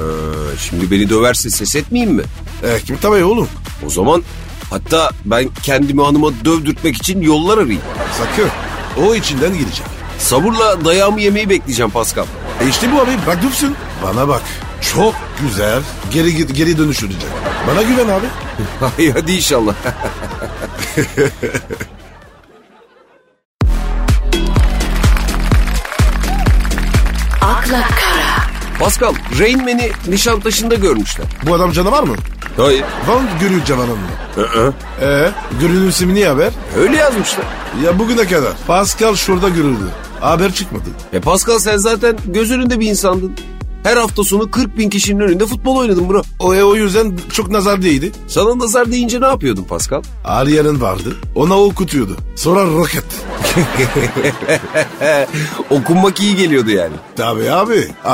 şimdi 0.69 0.91
beni 0.91 1.09
döverse 1.09 1.49
ses 1.49 1.75
etmeyeyim 1.75 2.15
mi? 2.15 2.23
Erkek 2.63 3.01
tabii 3.01 3.23
oğlum. 3.23 3.47
O 3.85 3.89
zaman 3.89 4.23
hatta 4.69 5.11
ben 5.25 5.49
kendimi 5.63 6.01
hanıma 6.03 6.29
dövdürtmek 6.45 6.95
için 6.95 7.21
yollar 7.21 7.57
arayayım. 7.57 7.81
Sakın. 8.17 8.49
O 9.05 9.15
içinden 9.15 9.53
girecek. 9.53 9.85
Sabırla 10.19 10.85
dayağımı 10.85 11.21
yemeyi 11.21 11.49
bekleyeceğim 11.49 11.91
Pascal. 11.91 12.25
E 12.61 12.69
işte 12.69 12.91
bu 12.91 13.01
abi 13.01 13.11
bak 13.27 13.43
dursun. 13.43 13.75
Bana 14.03 14.27
bak. 14.27 14.41
Çok 14.81 15.15
güzel. 15.41 15.81
Geri 16.13 16.53
geri 16.53 16.77
dönüştürecek. 16.77 17.29
Bana 17.67 17.81
güven 17.81 18.07
abi. 18.07 18.25
Ay, 18.99 19.11
Hadi 19.11 19.31
inşallah. 19.31 19.73
akla 27.41 27.81
kara, 27.81 28.47
Pascal, 28.79 29.13
Rain 29.39 29.61
Man'i 29.61 29.91
Nişantaşı'nda 30.07 30.75
görmüşler. 30.75 31.25
Bu 31.45 31.53
adam 31.53 31.71
canavar 31.71 32.03
mı? 32.03 32.15
Hayır. 32.57 32.83
Van 33.07 33.23
Gönül 33.41 33.63
canavarı 33.65 33.87
mı? 33.91 34.73
Ee, 35.01 35.29
Gönül'ün 35.61 35.89
ismi 35.89 36.13
niye 36.13 36.27
haber? 36.27 36.51
Öyle 36.77 36.97
yazmışlar. 36.97 37.45
Ya 37.85 37.99
bugüne 37.99 38.27
kadar. 38.27 38.53
Pascal 38.67 39.15
şurada 39.15 39.49
görüldü. 39.49 39.83
Haber 40.19 40.51
çıkmadı. 40.53 40.83
E 41.13 41.19
Pascal 41.19 41.59
sen 41.59 41.77
zaten 41.77 42.17
göz 42.25 42.51
önünde 42.51 42.79
bir 42.79 42.87
insandın. 42.87 43.35
Her 43.83 43.97
hafta 43.97 44.23
sonu 44.23 44.51
40 44.51 44.77
bin 44.77 44.89
kişinin 44.89 45.19
önünde 45.19 45.45
futbol 45.45 45.77
oynadın 45.77 46.09
bro. 46.09 46.21
O, 46.39 46.55
e, 46.55 46.63
o 46.63 46.75
yüzden 46.75 47.13
çok 47.33 47.49
nazar 47.49 47.81
değdi. 47.81 48.11
Sana 48.27 48.59
nazar 48.59 48.91
deyince 48.91 49.21
ne 49.21 49.25
yapıyordun 49.25 49.63
Pascal? 49.63 50.01
Ariyer'in 50.25 50.81
vardı. 50.81 51.15
Ona 51.35 51.59
okutuyordu. 51.59 52.17
Sonra 52.35 52.65
roket. 52.65 53.03
Okunmak 55.69 56.19
iyi 56.19 56.35
geliyordu 56.35 56.69
yani. 56.69 56.93
Tabii 57.15 57.51
abi. 57.51 57.87
A- 58.05 58.09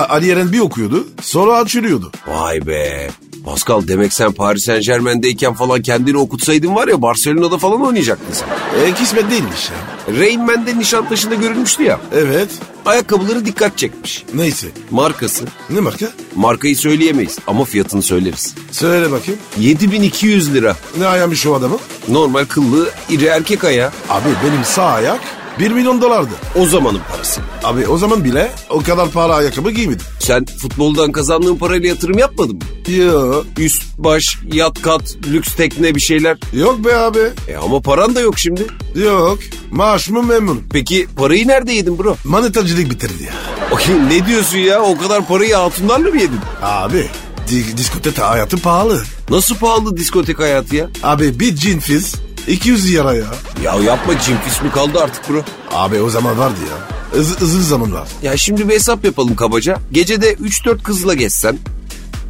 bir 0.52 0.60
okuyordu. 0.60 1.08
Sonra 1.22 1.58
açılıyordu. 1.58 2.12
Vay 2.28 2.68
be. 2.68 3.10
Pascal 3.48 3.88
demek 3.88 4.14
sen 4.14 4.32
Paris 4.32 4.64
Saint 4.64 4.86
Germain'deyken 4.86 5.54
falan 5.54 5.82
kendini 5.82 6.18
okutsaydın 6.18 6.76
var 6.76 6.88
ya 6.88 7.02
Barcelona'da 7.02 7.58
falan 7.58 7.82
oynayacaktın 7.82 8.34
sen. 8.34 8.48
E, 8.82 8.94
kismet 8.94 9.32
değilmiş 9.32 9.70
ya. 9.70 9.78
Rain 10.20 10.46
Man'de 10.46 10.80
Nişantaşı'nda 10.80 11.36
görülmüştü 11.36 11.84
ya. 11.84 12.00
Evet. 12.14 12.50
Ayakkabıları 12.86 13.46
dikkat 13.46 13.78
çekmiş. 13.78 14.26
Neyse. 14.34 14.68
Markası. 14.92 15.46
Ne 15.70 15.80
marka? 15.80 16.12
Markayı 16.36 16.78
söyleyemeyiz 16.78 17.40
ama 17.48 17.66
fiyatını 17.66 18.02
söyleriz. 18.02 18.56
Söyle 18.72 19.12
bakayım. 19.12 19.40
7200 19.60 20.54
lira. 20.54 20.76
Ne 20.98 21.06
ayamış 21.06 21.48
o 21.48 21.54
adamı? 21.54 21.78
Normal 22.08 22.46
kıllı 22.46 22.90
iri 23.10 23.26
erkek 23.26 23.64
ayağı. 23.64 23.92
Abi 24.10 24.30
benim 24.46 24.64
sağ 24.66 24.86
ayak 24.86 25.20
1 25.60 25.72
milyon 25.72 26.02
dolardı. 26.02 26.30
O 26.56 26.66
zamanın 26.66 27.00
parası. 27.12 27.42
Abi 27.64 27.88
o 27.88 27.98
zaman 27.98 28.24
bile 28.24 28.52
o 28.70 28.84
kadar 28.84 29.10
para 29.12 29.36
ayakkabı 29.36 29.72
giymedim. 29.72 30.06
Sen 30.20 30.46
futboldan 30.46 31.12
kazandığın 31.12 31.56
parayla 31.56 31.88
yatırım 31.90 32.18
yapmadın 32.18 32.56
mı? 32.56 32.94
Yok. 32.96 33.46
Üst, 33.58 33.84
baş, 33.98 34.38
yat 34.54 34.82
kat, 34.82 35.16
lüks 35.28 35.56
tekne 35.56 35.96
bir 35.96 36.00
şeyler. 36.00 36.38
Yok 36.54 36.86
be 36.86 36.96
abi. 36.96 37.20
E 37.48 37.56
ama 37.56 37.82
paran 37.82 38.16
da 38.16 38.20
yok 38.20 38.40
şimdi. 38.40 38.66
Yok. 38.96 39.40
Maaş 39.72 40.10
mı 40.10 40.24
memnun? 40.24 40.64
Peki 40.74 41.08
parayı 41.18 41.48
nerede 41.48 41.74
yedin 41.74 42.00
bro? 42.00 42.16
Manetacılık 42.24 42.90
bitirdi 42.90 43.24
ya. 43.24 43.34
Okey 43.72 43.96
ne 44.10 44.26
diyorsun 44.28 44.58
ya? 44.58 44.82
O 44.82 44.98
kadar 44.98 45.28
parayı 45.28 45.56
hatunlarla 45.56 46.10
mı 46.10 46.22
yedin? 46.22 46.40
Abi 46.62 47.10
di- 47.50 47.78
diskotek 47.78 48.18
hayatı 48.20 48.58
pahalı. 48.58 49.04
Nasıl 49.30 49.56
pahalı 49.56 49.98
diskotek 49.98 50.40
hayatı 50.40 50.76
ya? 50.76 50.90
Abi 51.04 51.40
bir 51.40 51.56
cin 51.56 51.80
fiz 51.80 52.16
200 52.48 52.92
lira 52.94 53.14
ya. 53.14 53.26
Ya 53.64 53.76
yapma 53.76 54.20
cimfis 54.20 54.62
mi 54.62 54.72
kaldı 54.72 55.00
artık 55.02 55.30
bro? 55.30 55.42
Abi 55.72 56.02
o 56.02 56.10
zaman 56.10 56.38
vardı 56.38 56.56
ya. 56.70 56.98
Iz, 57.22 57.42
ızın 57.42 57.62
zaman 57.62 57.94
var. 57.94 58.08
Ya 58.24 58.38
şimdi 58.38 58.70
bir 58.70 58.74
hesap 58.74 59.06
yapalım 59.06 59.36
kabaca. 59.36 59.78
Gecede 59.92 60.34
3-4 60.34 60.84
kızla 60.84 61.14
geçsen, 61.14 61.58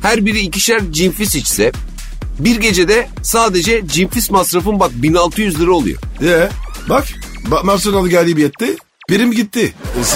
her 0.01 0.25
biri 0.25 0.39
ikişer 0.39 0.81
cimfis 0.91 1.35
içse, 1.35 1.71
bir 2.39 2.55
gecede 2.55 3.09
sadece 3.23 3.87
cimfis 3.87 4.31
masrafın 4.31 4.79
bak 4.79 4.91
1600 4.95 5.59
lira 5.59 5.71
oluyor. 5.71 6.01
Ye 6.21 6.49
bak 6.89 7.07
ba 7.47 7.67
Barcelona 7.67 8.07
galibiyetti. 8.07 8.75
Birim 9.09 9.31
gitti. 9.31 9.73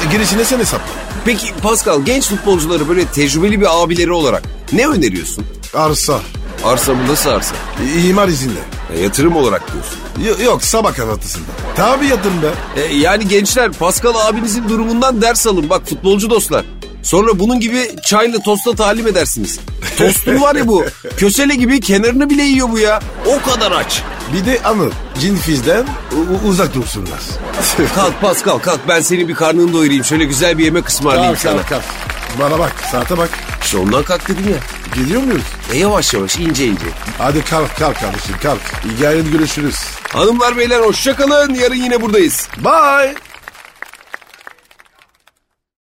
E, 0.08 0.12
Gerisine 0.12 0.46
sen 0.46 0.60
hesapla. 0.60 0.86
Peki 1.26 1.54
Pascal 1.62 2.02
genç 2.06 2.28
futbolcuları 2.28 2.90
böyle 2.90 3.06
tecrübeli 3.06 3.62
bir 3.62 3.84
abileri 3.84 4.12
olarak 4.12 4.44
ne 4.74 4.88
öneriyorsun? 4.88 5.46
Arsa. 5.74 6.20
Arsa 6.64 6.94
mı 6.94 7.08
nasıl 7.08 7.30
arsa? 7.30 7.56
İmar 8.08 8.28
izinle. 8.28 8.60
E, 8.96 9.00
yatırım 9.00 9.36
olarak 9.36 9.62
diyorsun. 9.74 10.00
Y- 10.40 10.46
yok 10.46 10.64
sabah 10.64 10.94
kahvaltısında. 10.96 11.46
Tabii 11.76 12.06
yatırım 12.08 12.42
be. 12.42 12.82
E, 12.82 12.96
yani 12.96 13.28
gençler 13.28 13.72
Pascal 13.72 14.16
abinizin 14.16 14.70
durumundan 14.70 15.22
ders 15.22 15.48
alın. 15.48 15.70
Bak 15.70 15.88
futbolcu 15.90 16.30
dostlar. 16.30 16.66
Sonra 17.04 17.40
bunun 17.40 17.60
gibi 17.60 17.92
çayla 18.06 18.40
tosta 18.40 18.72
talim 18.76 19.08
edersiniz. 19.08 19.60
Tostun 19.98 20.42
var 20.42 20.56
ya 20.56 20.68
bu. 20.68 20.86
Kösele 21.18 21.56
gibi 21.56 21.80
kenarını 21.80 22.30
bile 22.30 22.44
yiyor 22.44 22.70
bu 22.72 22.80
ya. 22.80 23.00
O 23.26 23.50
kadar 23.50 23.72
aç. 23.72 24.02
Bir 24.34 24.46
de 24.46 24.60
anı 24.64 24.90
cinfizden 25.20 25.86
u- 26.12 26.48
uzak 26.48 26.74
dursunlar. 26.76 27.20
Kalk 27.96 28.22
Pascal 28.22 28.60
kalk 28.60 28.80
ben 28.88 29.02
senin 29.02 29.28
bir 29.28 29.34
karnını 29.36 29.74
doyurayım. 29.74 30.04
Şöyle 30.04 30.26
güzel 30.26 30.58
bir 30.58 30.66
yemek 30.66 30.88
ısmarlayayım 30.90 31.34
kalk 31.34 31.42
sana. 31.44 31.58
kalk 31.58 31.70
kalk. 31.70 31.84
Bana 32.40 32.60
bak 32.60 32.74
saate 32.92 33.18
bak. 33.18 33.30
İşte 33.64 33.78
ondan 33.78 34.04
kalk 34.04 34.28
dedim 34.30 34.46
ya. 34.50 34.58
Gidiyor 34.96 35.22
muyuz? 35.24 35.44
E 35.74 35.78
yavaş 35.78 36.14
yavaş 36.14 36.38
ince 36.38 36.66
ince. 36.66 36.86
Hadi 37.18 37.44
kalk 37.46 37.78
kalk 37.78 38.00
kardeşim 38.00 38.36
kalk. 38.44 38.62
İyi 38.86 39.04
yarın 39.04 39.32
görüşürüz. 39.32 39.76
Hanımlar 40.14 40.58
beyler 40.58 40.80
hoşça 40.80 41.16
kalın. 41.16 41.54
Yarın 41.54 41.76
yine 41.76 42.02
buradayız. 42.02 42.48
Bye. 42.58 43.16